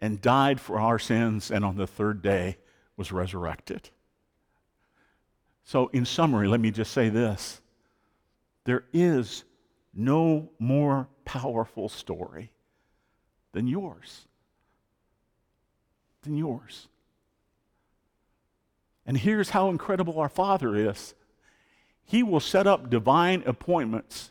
and 0.00 0.20
died 0.20 0.60
for 0.60 0.80
our 0.80 0.98
sins 0.98 1.52
and 1.52 1.64
on 1.64 1.76
the 1.76 1.86
third 1.86 2.22
day 2.22 2.56
was 2.96 3.12
resurrected. 3.12 3.88
So, 5.62 5.90
in 5.92 6.04
summary, 6.04 6.48
let 6.48 6.58
me 6.58 6.72
just 6.72 6.90
say 6.90 7.08
this 7.08 7.60
there 8.64 8.82
is 8.92 9.44
no 9.94 10.50
more 10.58 11.06
powerful 11.24 11.88
story 11.88 12.50
than 13.52 13.66
yours. 13.66 14.26
Than 16.22 16.36
yours. 16.36 16.88
And 19.06 19.16
here's 19.16 19.50
how 19.50 19.68
incredible 19.68 20.18
our 20.18 20.28
Father 20.28 20.74
is 20.74 21.14
He 22.04 22.22
will 22.22 22.40
set 22.40 22.66
up 22.66 22.90
divine 22.90 23.42
appointments 23.46 24.30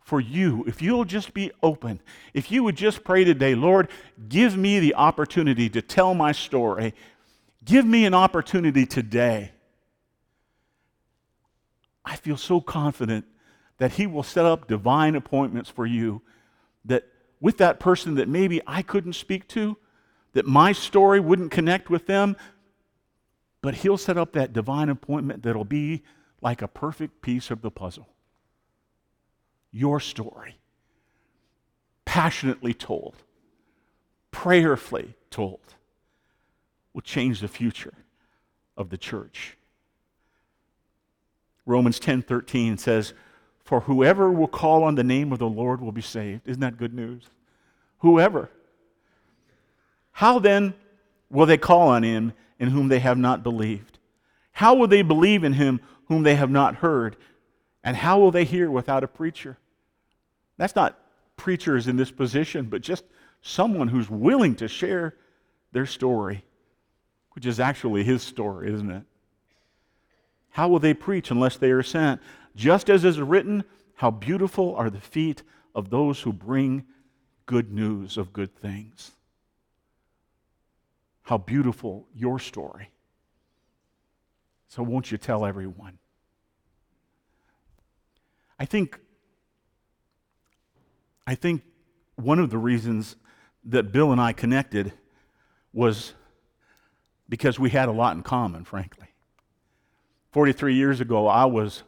for 0.00 0.20
you 0.20 0.64
if 0.66 0.82
you'll 0.82 1.04
just 1.04 1.32
be 1.32 1.50
open. 1.62 2.00
If 2.34 2.50
you 2.50 2.62
would 2.64 2.76
just 2.76 3.04
pray 3.04 3.24
today, 3.24 3.54
Lord, 3.54 3.88
give 4.28 4.56
me 4.56 4.80
the 4.80 4.94
opportunity 4.94 5.68
to 5.70 5.82
tell 5.82 6.14
my 6.14 6.32
story. 6.32 6.94
Give 7.64 7.86
me 7.86 8.04
an 8.04 8.14
opportunity 8.14 8.86
today. 8.86 9.52
I 12.04 12.16
feel 12.16 12.36
so 12.36 12.60
confident 12.60 13.24
that 13.82 13.94
He 13.94 14.06
will 14.06 14.22
set 14.22 14.44
up 14.44 14.68
divine 14.68 15.16
appointments 15.16 15.68
for 15.68 15.84
you 15.84 16.22
that 16.84 17.02
with 17.40 17.58
that 17.58 17.80
person 17.80 18.14
that 18.14 18.28
maybe 18.28 18.60
I 18.64 18.80
couldn't 18.80 19.14
speak 19.14 19.48
to, 19.48 19.76
that 20.34 20.46
my 20.46 20.70
story 20.70 21.18
wouldn't 21.18 21.50
connect 21.50 21.90
with 21.90 22.06
them, 22.06 22.36
but 23.60 23.74
He'll 23.74 23.98
set 23.98 24.16
up 24.16 24.34
that 24.34 24.52
divine 24.52 24.88
appointment 24.88 25.42
that'll 25.42 25.64
be 25.64 26.04
like 26.40 26.62
a 26.62 26.68
perfect 26.68 27.22
piece 27.22 27.50
of 27.50 27.60
the 27.60 27.72
puzzle. 27.72 28.06
Your 29.72 29.98
story, 29.98 30.58
passionately 32.04 32.74
told, 32.74 33.16
prayerfully 34.30 35.16
told, 35.28 35.74
will 36.94 37.00
change 37.00 37.40
the 37.40 37.48
future 37.48 37.94
of 38.76 38.90
the 38.90 38.96
church. 38.96 39.56
Romans 41.66 41.98
10:13 41.98 42.78
says, 42.78 43.12
"For 43.64 43.80
whoever 43.80 44.30
will 44.30 44.48
call 44.48 44.84
on 44.84 44.94
the 44.96 45.04
name 45.04 45.32
of 45.32 45.38
the 45.38 45.48
Lord 45.48 45.80
will 45.80 45.92
be 45.92 46.02
saved." 46.02 46.46
Isn't 46.46 46.60
that 46.60 46.76
good 46.76 46.94
news? 46.94 47.28
Whoever. 47.98 48.50
How 50.12 50.38
then 50.38 50.74
will 51.30 51.46
they 51.46 51.56
call 51.56 51.88
on 51.88 52.02
him 52.02 52.32
in 52.58 52.70
whom 52.70 52.88
they 52.88 52.98
have 52.98 53.18
not 53.18 53.42
believed? 53.42 53.98
How 54.52 54.74
will 54.74 54.88
they 54.88 55.02
believe 55.02 55.44
in 55.44 55.54
him 55.54 55.80
whom 56.06 56.22
they 56.22 56.34
have 56.34 56.50
not 56.50 56.76
heard? 56.76 57.16
And 57.82 57.96
how 57.96 58.18
will 58.18 58.30
they 58.30 58.44
hear 58.44 58.70
without 58.70 59.02
a 59.02 59.08
preacher? 59.08 59.58
That's 60.56 60.76
not 60.76 60.98
preachers 61.36 61.88
in 61.88 61.96
this 61.96 62.10
position, 62.10 62.66
but 62.66 62.82
just 62.82 63.04
someone 63.40 63.88
who's 63.88 64.10
willing 64.10 64.54
to 64.56 64.68
share 64.68 65.16
their 65.72 65.86
story, 65.86 66.44
which 67.32 67.46
is 67.46 67.58
actually 67.58 68.04
his 68.04 68.22
story, 68.22 68.72
isn't 68.72 68.90
it? 68.90 69.02
How 70.50 70.68
will 70.68 70.78
they 70.78 70.94
preach 70.94 71.30
unless 71.30 71.56
they 71.56 71.70
are 71.70 71.82
sent? 71.82 72.20
Just 72.54 72.90
as 72.90 73.04
is 73.04 73.20
written, 73.20 73.64
how 73.96 74.10
beautiful 74.10 74.74
are 74.76 74.90
the 74.90 75.00
feet 75.00 75.42
of 75.74 75.90
those 75.90 76.20
who 76.20 76.32
bring 76.32 76.84
good 77.46 77.72
news 77.72 78.16
of 78.16 78.32
good 78.32 78.54
things. 78.54 79.12
How 81.22 81.38
beautiful 81.38 82.06
your 82.14 82.38
story. 82.38 82.90
So, 84.68 84.82
won't 84.82 85.10
you 85.10 85.18
tell 85.18 85.44
everyone? 85.44 85.98
I 88.58 88.64
think, 88.64 88.98
I 91.26 91.34
think 91.34 91.62
one 92.16 92.38
of 92.38 92.50
the 92.50 92.58
reasons 92.58 93.16
that 93.64 93.92
Bill 93.92 94.12
and 94.12 94.20
I 94.20 94.32
connected 94.32 94.92
was 95.72 96.14
because 97.28 97.58
we 97.58 97.70
had 97.70 97.88
a 97.88 97.92
lot 97.92 98.16
in 98.16 98.22
common, 98.22 98.64
frankly. 98.64 99.08
43 100.32 100.74
years 100.74 101.00
ago, 101.00 101.26
I 101.26 101.44
was 101.44 101.82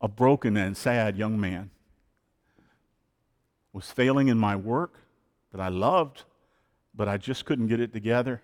a 0.00 0.08
broken 0.08 0.56
and 0.56 0.76
sad 0.76 1.16
young 1.16 1.38
man. 1.38 1.70
Was 3.72 3.90
failing 3.90 4.28
in 4.28 4.38
my 4.38 4.56
work 4.56 4.94
that 5.52 5.60
I 5.60 5.68
loved, 5.68 6.24
but 6.94 7.08
I 7.08 7.16
just 7.16 7.44
couldn't 7.44 7.68
get 7.68 7.80
it 7.80 7.92
together. 7.92 8.42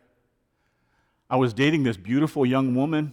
I 1.29 1.37
was 1.37 1.53
dating 1.53 1.83
this 1.83 1.97
beautiful 1.97 2.47
young 2.47 2.75
woman, 2.75 3.12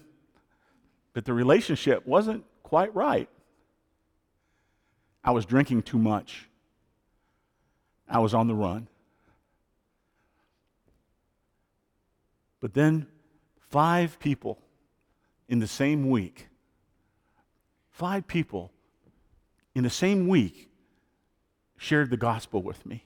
but 1.13 1.25
the 1.25 1.33
relationship 1.33 2.05
wasn't 2.05 2.43
quite 2.61 2.93
right. 2.93 3.29
I 5.23 5.31
was 5.31 5.45
drinking 5.45 5.83
too 5.83 5.97
much. 5.97 6.49
I 8.07 8.19
was 8.19 8.33
on 8.33 8.47
the 8.47 8.53
run. 8.53 8.87
But 12.59 12.73
then 12.73 13.07
five 13.69 14.19
people 14.19 14.59
in 15.49 15.59
the 15.59 15.67
same 15.67 16.09
week, 16.09 16.47
five 17.93 18.27
people 18.27 18.71
in 19.73 19.83
the 19.83 19.89
same 19.89 20.27
week 20.27 20.69
shared 21.77 22.09
the 22.09 22.17
gospel 22.17 22.61
with 22.61 22.85
me. 22.85 23.05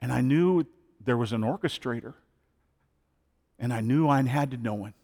And 0.00 0.12
I 0.12 0.20
knew 0.20 0.64
there 1.04 1.16
was 1.16 1.32
an 1.32 1.40
orchestrator, 1.40 2.14
and 3.58 3.72
I 3.72 3.80
knew 3.80 4.08
I 4.08 4.22
had 4.22 4.50
to 4.50 4.56
know 4.56 4.84
him. 4.84 4.94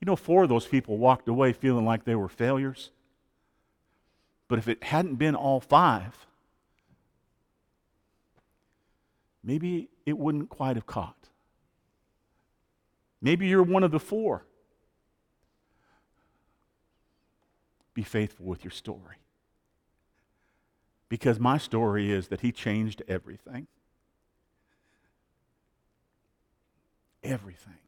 You 0.00 0.06
know, 0.06 0.16
four 0.16 0.42
of 0.42 0.48
those 0.48 0.66
people 0.66 0.98
walked 0.98 1.28
away 1.28 1.52
feeling 1.52 1.84
like 1.84 2.04
they 2.04 2.14
were 2.14 2.28
failures. 2.28 2.90
But 4.48 4.58
if 4.58 4.68
it 4.68 4.82
hadn't 4.82 5.14
been 5.14 5.34
all 5.34 5.60
five, 5.60 6.26
maybe 9.42 9.88
it 10.04 10.18
wouldn't 10.18 10.50
quite 10.50 10.76
have 10.76 10.86
caught. 10.86 11.28
Maybe 13.22 13.46
you're 13.46 13.62
one 13.62 13.84
of 13.84 13.90
the 13.90 14.00
four. 14.00 14.44
Be 17.94 18.02
faithful 18.02 18.44
with 18.44 18.64
your 18.64 18.72
story. 18.72 19.16
Because 21.08 21.38
my 21.38 21.58
story 21.58 22.10
is 22.10 22.28
that 22.28 22.40
He 22.40 22.50
changed 22.50 23.02
everything. 23.06 23.68
Everything. 27.22 27.78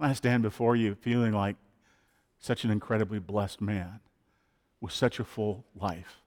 I 0.00 0.12
stand 0.12 0.44
before 0.44 0.76
you 0.76 0.94
feeling 0.94 1.32
like 1.32 1.56
such 2.38 2.62
an 2.62 2.70
incredibly 2.70 3.18
blessed 3.18 3.60
man 3.60 3.98
with 4.80 4.92
such 4.92 5.18
a 5.18 5.24
full 5.24 5.64
life 5.74 6.18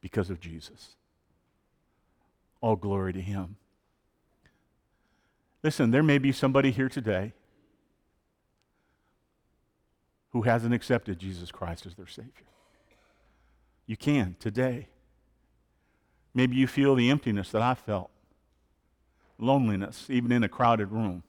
because 0.00 0.30
of 0.30 0.40
Jesus. 0.40 0.96
All 2.62 2.76
glory 2.76 3.12
to 3.12 3.20
Him. 3.20 3.56
Listen, 5.62 5.90
there 5.90 6.02
may 6.02 6.16
be 6.16 6.32
somebody 6.32 6.70
here 6.70 6.88
today 6.88 7.34
who 10.32 10.42
hasn't 10.42 10.74
accepted 10.74 11.18
Jesus 11.18 11.50
Christ 11.50 11.86
as 11.86 11.94
their 11.94 12.06
Savior. 12.06 12.30
You 13.86 13.96
can 13.96 14.36
today. 14.38 14.88
Maybe 16.34 16.56
you 16.56 16.66
feel 16.66 16.94
the 16.94 17.10
emptiness 17.10 17.50
that 17.50 17.60
I 17.60 17.74
felt, 17.74 18.10
loneliness, 19.38 20.06
even 20.08 20.32
in 20.32 20.42
a 20.42 20.48
crowded 20.48 20.90
room. 20.90 21.22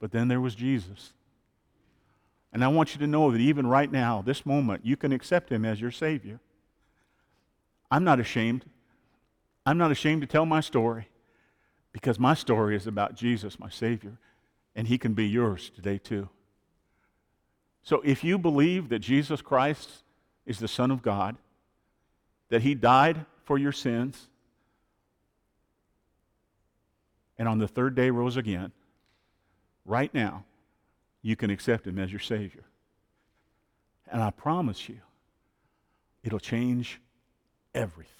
But 0.00 0.12
then 0.12 0.28
there 0.28 0.40
was 0.40 0.54
Jesus. 0.54 1.12
And 2.52 2.64
I 2.64 2.68
want 2.68 2.94
you 2.94 3.00
to 3.00 3.06
know 3.06 3.30
that 3.30 3.40
even 3.40 3.66
right 3.66 3.92
now, 3.92 4.22
this 4.22 4.46
moment, 4.46 4.84
you 4.84 4.96
can 4.96 5.12
accept 5.12 5.52
Him 5.52 5.64
as 5.64 5.80
your 5.80 5.90
Savior. 5.90 6.40
I'm 7.90 8.02
not 8.02 8.18
ashamed. 8.18 8.64
I'm 9.66 9.76
not 9.76 9.92
ashamed 9.92 10.22
to 10.22 10.26
tell 10.26 10.46
my 10.46 10.60
story 10.60 11.08
because 11.92 12.18
my 12.18 12.34
story 12.34 12.76
is 12.76 12.86
about 12.86 13.14
Jesus, 13.14 13.60
my 13.60 13.68
Savior, 13.68 14.16
and 14.74 14.88
He 14.88 14.98
can 14.98 15.14
be 15.14 15.26
yours 15.26 15.70
today 15.74 15.98
too. 15.98 16.28
So 17.82 18.00
if 18.04 18.22
you 18.22 18.38
believe 18.38 18.88
that 18.90 19.00
Jesus 19.00 19.42
Christ 19.42 19.90
is 20.46 20.58
the 20.58 20.68
Son 20.68 20.90
of 20.90 21.02
God, 21.02 21.36
that 22.48 22.62
He 22.62 22.74
died 22.74 23.24
for 23.44 23.58
your 23.58 23.72
sins, 23.72 24.28
and 27.38 27.48
on 27.48 27.58
the 27.58 27.68
third 27.68 27.94
day 27.94 28.10
rose 28.10 28.36
again, 28.36 28.72
right 29.84 30.12
now, 30.12 30.44
you 31.22 31.36
can 31.36 31.50
accept 31.50 31.86
Him 31.86 31.98
as 31.98 32.10
your 32.10 32.20
Savior. 32.20 32.64
And 34.10 34.22
I 34.22 34.30
promise 34.30 34.88
you, 34.88 34.98
it'll 36.22 36.40
change 36.40 37.00
everything. 37.74 38.16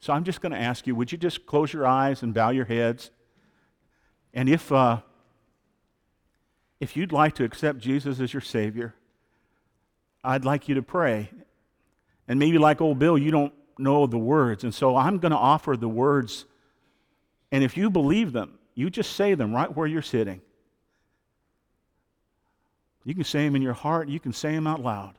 So 0.00 0.12
I'm 0.12 0.24
just 0.24 0.40
going 0.40 0.52
to 0.52 0.58
ask 0.58 0.86
you 0.86 0.94
would 0.94 1.12
you 1.12 1.18
just 1.18 1.46
close 1.46 1.72
your 1.72 1.86
eyes 1.86 2.22
and 2.22 2.34
bow 2.34 2.50
your 2.50 2.64
heads? 2.64 3.10
And 4.34 4.48
if, 4.48 4.72
uh, 4.72 5.00
if 6.80 6.96
you'd 6.96 7.12
like 7.12 7.34
to 7.36 7.44
accept 7.44 7.78
Jesus 7.78 8.20
as 8.20 8.32
your 8.32 8.40
Savior, 8.40 8.94
I'd 10.24 10.44
like 10.44 10.68
you 10.68 10.76
to 10.76 10.82
pray. 10.82 11.30
And 12.28 12.38
maybe, 12.38 12.58
like 12.58 12.80
old 12.80 12.98
Bill, 12.98 13.18
you 13.18 13.30
don't 13.30 13.52
know 13.78 14.06
the 14.06 14.18
words. 14.18 14.64
And 14.64 14.74
so 14.74 14.96
I'm 14.96 15.18
going 15.18 15.32
to 15.32 15.38
offer 15.38 15.76
the 15.76 15.88
words. 15.88 16.46
And 17.50 17.62
if 17.64 17.76
you 17.76 17.90
believe 17.90 18.32
them, 18.32 18.58
you 18.74 18.88
just 18.88 19.12
say 19.16 19.34
them 19.34 19.54
right 19.54 19.74
where 19.74 19.86
you're 19.86 20.02
sitting. 20.02 20.40
You 23.04 23.14
can 23.14 23.24
say 23.24 23.44
them 23.44 23.56
in 23.56 23.62
your 23.62 23.72
heart, 23.72 24.08
you 24.08 24.20
can 24.20 24.32
say 24.32 24.52
them 24.52 24.66
out 24.66 24.80
loud. 24.80 25.14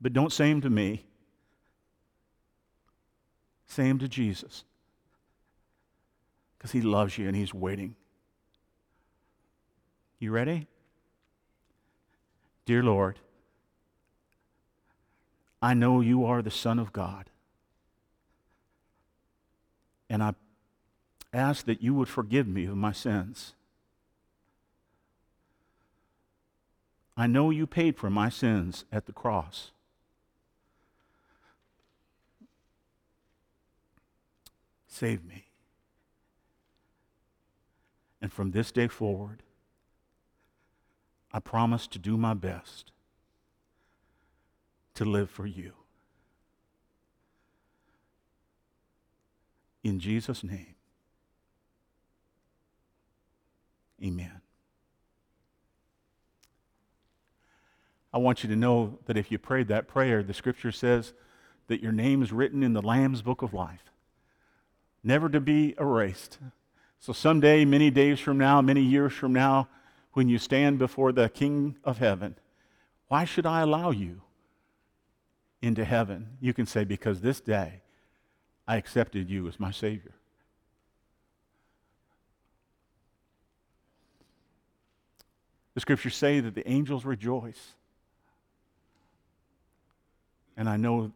But 0.00 0.12
don't 0.12 0.32
say 0.32 0.50
them 0.50 0.60
to 0.62 0.70
me. 0.70 1.04
Say 3.66 3.84
them 3.84 3.98
to 4.00 4.08
Jesus. 4.08 4.64
Because 6.62 6.70
he 6.70 6.80
loves 6.80 7.18
you 7.18 7.26
and 7.26 7.34
he's 7.34 7.52
waiting. 7.52 7.96
You 10.20 10.30
ready? 10.30 10.68
Dear 12.66 12.84
Lord, 12.84 13.18
I 15.60 15.74
know 15.74 16.00
you 16.00 16.24
are 16.24 16.40
the 16.40 16.52
Son 16.52 16.78
of 16.78 16.92
God. 16.92 17.30
And 20.08 20.22
I 20.22 20.34
ask 21.34 21.66
that 21.66 21.82
you 21.82 21.94
would 21.94 22.08
forgive 22.08 22.46
me 22.46 22.66
of 22.66 22.76
my 22.76 22.92
sins. 22.92 23.54
I 27.16 27.26
know 27.26 27.50
you 27.50 27.66
paid 27.66 27.96
for 27.96 28.08
my 28.08 28.28
sins 28.28 28.84
at 28.92 29.06
the 29.06 29.12
cross. 29.12 29.72
Save 34.86 35.24
me. 35.24 35.46
And 38.22 38.32
from 38.32 38.52
this 38.52 38.70
day 38.70 38.86
forward, 38.86 39.42
I 41.32 41.40
promise 41.40 41.88
to 41.88 41.98
do 41.98 42.16
my 42.16 42.34
best 42.34 42.92
to 44.94 45.04
live 45.04 45.28
for 45.28 45.44
you. 45.44 45.72
In 49.82 49.98
Jesus' 49.98 50.44
name, 50.44 50.76
amen. 54.00 54.40
I 58.14 58.18
want 58.18 58.44
you 58.44 58.48
to 58.50 58.56
know 58.56 58.98
that 59.06 59.16
if 59.16 59.32
you 59.32 59.38
prayed 59.38 59.66
that 59.68 59.88
prayer, 59.88 60.22
the 60.22 60.34
scripture 60.34 60.70
says 60.70 61.12
that 61.66 61.82
your 61.82 61.92
name 61.92 62.22
is 62.22 62.30
written 62.30 62.62
in 62.62 62.74
the 62.74 62.82
Lamb's 62.82 63.22
book 63.22 63.42
of 63.42 63.52
life, 63.52 63.90
never 65.02 65.28
to 65.28 65.40
be 65.40 65.74
erased. 65.80 66.38
So 67.02 67.12
someday, 67.12 67.64
many 67.64 67.90
days 67.90 68.20
from 68.20 68.38
now, 68.38 68.60
many 68.60 68.80
years 68.80 69.12
from 69.12 69.32
now, 69.32 69.66
when 70.12 70.28
you 70.28 70.38
stand 70.38 70.78
before 70.78 71.10
the 71.10 71.28
King 71.28 71.74
of 71.82 71.98
heaven, 71.98 72.36
why 73.08 73.24
should 73.24 73.44
I 73.44 73.62
allow 73.62 73.90
you 73.90 74.22
into 75.60 75.84
heaven? 75.84 76.36
You 76.40 76.54
can 76.54 76.64
say, 76.64 76.84
because 76.84 77.20
this 77.20 77.40
day 77.40 77.80
I 78.68 78.76
accepted 78.76 79.28
you 79.28 79.48
as 79.48 79.58
my 79.58 79.72
Savior. 79.72 80.12
The 85.74 85.80
scriptures 85.80 86.14
say 86.14 86.38
that 86.38 86.54
the 86.54 86.70
angels 86.70 87.04
rejoice. 87.04 87.72
And 90.56 90.68
I 90.68 90.76
know 90.76 91.10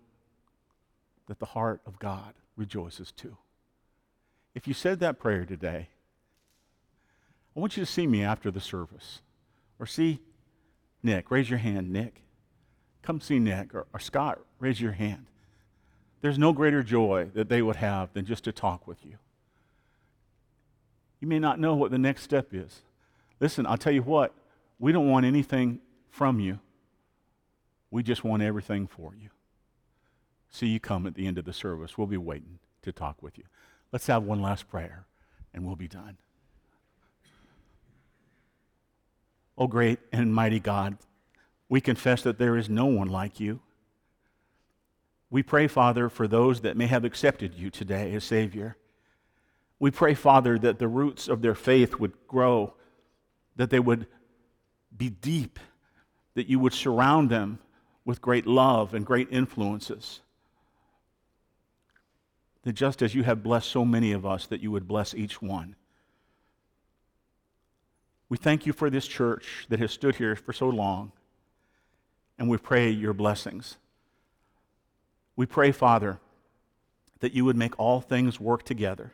that 1.28 1.38
the 1.38 1.46
heart 1.46 1.80
of 1.86 2.00
God 2.00 2.34
rejoices 2.56 3.12
too. 3.12 3.36
If 4.56 4.66
you 4.66 4.72
said 4.72 5.00
that 5.00 5.18
prayer 5.18 5.44
today, 5.44 5.90
I 7.54 7.60
want 7.60 7.76
you 7.76 7.84
to 7.84 7.90
see 7.90 8.06
me 8.06 8.22
after 8.22 8.50
the 8.50 8.58
service. 8.58 9.20
Or 9.78 9.84
see 9.84 10.20
Nick. 11.02 11.30
Raise 11.30 11.50
your 11.50 11.58
hand, 11.58 11.92
Nick. 11.92 12.22
Come 13.02 13.20
see 13.20 13.38
Nick. 13.38 13.74
Or, 13.74 13.86
or 13.92 14.00
Scott, 14.00 14.38
raise 14.58 14.80
your 14.80 14.92
hand. 14.92 15.26
There's 16.22 16.38
no 16.38 16.54
greater 16.54 16.82
joy 16.82 17.28
that 17.34 17.50
they 17.50 17.60
would 17.60 17.76
have 17.76 18.14
than 18.14 18.24
just 18.24 18.44
to 18.44 18.52
talk 18.52 18.86
with 18.86 19.04
you. 19.04 19.18
You 21.20 21.28
may 21.28 21.38
not 21.38 21.60
know 21.60 21.74
what 21.74 21.90
the 21.90 21.98
next 21.98 22.22
step 22.22 22.54
is. 22.54 22.80
Listen, 23.38 23.66
I'll 23.66 23.76
tell 23.76 23.92
you 23.92 24.02
what, 24.02 24.32
we 24.78 24.90
don't 24.90 25.10
want 25.10 25.26
anything 25.26 25.80
from 26.08 26.40
you. 26.40 26.60
We 27.90 28.02
just 28.02 28.24
want 28.24 28.42
everything 28.42 28.86
for 28.86 29.14
you. 29.14 29.28
See 30.48 30.68
you 30.68 30.80
come 30.80 31.06
at 31.06 31.14
the 31.14 31.26
end 31.26 31.36
of 31.36 31.44
the 31.44 31.52
service. 31.52 31.98
We'll 31.98 32.06
be 32.06 32.16
waiting 32.16 32.58
to 32.80 32.90
talk 32.90 33.22
with 33.22 33.36
you. 33.36 33.44
Let's 33.92 34.06
have 34.08 34.24
one 34.24 34.42
last 34.42 34.68
prayer, 34.68 35.06
and 35.54 35.64
we'll 35.64 35.76
be 35.76 35.88
done. 35.88 36.18
Oh, 39.58 39.66
great 39.66 39.98
and 40.12 40.34
mighty 40.34 40.60
God, 40.60 40.98
we 41.68 41.80
confess 41.80 42.22
that 42.22 42.38
there 42.38 42.56
is 42.56 42.68
no 42.68 42.86
one 42.86 43.08
like 43.08 43.40
you. 43.40 43.60
We 45.30 45.42
pray, 45.42 45.66
Father, 45.66 46.08
for 46.08 46.28
those 46.28 46.60
that 46.60 46.76
may 46.76 46.86
have 46.86 47.04
accepted 47.04 47.54
you 47.54 47.70
today 47.70 48.14
as 48.14 48.24
Savior. 48.24 48.76
We 49.78 49.90
pray, 49.90 50.14
Father, 50.14 50.58
that 50.58 50.78
the 50.78 50.88
roots 50.88 51.26
of 51.28 51.42
their 51.42 51.54
faith 51.54 51.96
would 51.96 52.12
grow, 52.28 52.74
that 53.56 53.70
they 53.70 53.80
would 53.80 54.06
be 54.96 55.10
deep, 55.10 55.58
that 56.34 56.48
you 56.48 56.58
would 56.58 56.72
surround 56.72 57.30
them 57.30 57.58
with 58.04 58.20
great 58.20 58.46
love 58.46 58.94
and 58.94 59.04
great 59.04 59.28
influences. 59.30 60.20
That 62.66 62.72
just 62.72 63.00
as 63.00 63.14
you 63.14 63.22
have 63.22 63.44
blessed 63.44 63.70
so 63.70 63.84
many 63.84 64.10
of 64.10 64.26
us, 64.26 64.48
that 64.48 64.60
you 64.60 64.72
would 64.72 64.88
bless 64.88 65.14
each 65.14 65.40
one. 65.40 65.76
We 68.28 68.36
thank 68.36 68.66
you 68.66 68.72
for 68.72 68.90
this 68.90 69.06
church 69.06 69.66
that 69.68 69.78
has 69.78 69.92
stood 69.92 70.16
here 70.16 70.34
for 70.34 70.52
so 70.52 70.68
long, 70.68 71.12
and 72.36 72.50
we 72.50 72.56
pray 72.56 72.90
your 72.90 73.12
blessings. 73.12 73.76
We 75.36 75.46
pray, 75.46 75.70
Father, 75.70 76.18
that 77.20 77.34
you 77.34 77.44
would 77.44 77.54
make 77.54 77.78
all 77.78 78.00
things 78.00 78.40
work 78.40 78.64
together. 78.64 79.12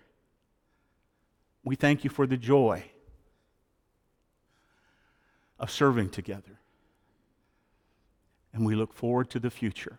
We 1.62 1.76
thank 1.76 2.04
you 2.04 2.08
for 2.08 2.26
the 2.26 2.38
joy 2.38 2.84
of 5.58 5.70
serving 5.70 6.08
together. 6.08 6.58
And 8.54 8.64
we 8.64 8.74
look 8.74 8.94
forward 8.94 9.28
to 9.28 9.38
the 9.38 9.50
future. 9.50 9.98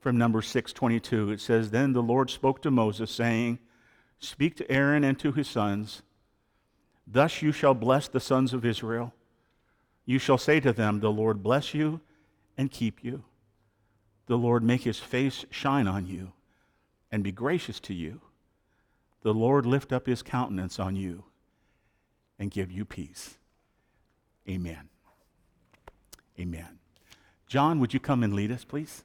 From 0.00 0.16
Numbers 0.16 0.46
622, 0.46 1.32
it 1.32 1.40
says, 1.40 1.70
Then 1.70 1.92
the 1.92 2.02
Lord 2.02 2.30
spoke 2.30 2.62
to 2.62 2.70
Moses, 2.70 3.10
saying, 3.10 3.58
Speak 4.20 4.56
to 4.56 4.70
Aaron 4.70 5.04
and 5.04 5.18
to 5.18 5.32
his 5.32 5.48
sons. 5.48 6.02
Thus 7.06 7.42
you 7.42 7.52
shall 7.52 7.74
bless 7.74 8.08
the 8.08 8.20
sons 8.20 8.52
of 8.52 8.64
Israel. 8.64 9.14
You 10.04 10.18
shall 10.18 10.38
say 10.38 10.60
to 10.60 10.72
them, 10.72 11.00
The 11.00 11.10
Lord 11.10 11.42
bless 11.42 11.74
you 11.74 12.00
and 12.56 12.70
keep 12.70 13.02
you. 13.02 13.24
The 14.26 14.38
Lord 14.38 14.62
make 14.62 14.82
his 14.82 14.98
face 14.98 15.44
shine 15.50 15.88
on 15.88 16.06
you 16.06 16.32
and 17.10 17.24
be 17.24 17.32
gracious 17.32 17.80
to 17.80 17.94
you. 17.94 18.20
The 19.22 19.34
Lord 19.34 19.66
lift 19.66 19.92
up 19.92 20.06
his 20.06 20.22
countenance 20.22 20.78
on 20.78 20.96
you 20.96 21.24
and 22.38 22.50
give 22.50 22.70
you 22.70 22.84
peace. 22.84 23.36
Amen. 24.48 24.88
Amen. 26.38 26.78
John, 27.46 27.80
would 27.80 27.94
you 27.94 28.00
come 28.00 28.22
and 28.22 28.34
lead 28.34 28.52
us, 28.52 28.64
please? 28.64 29.02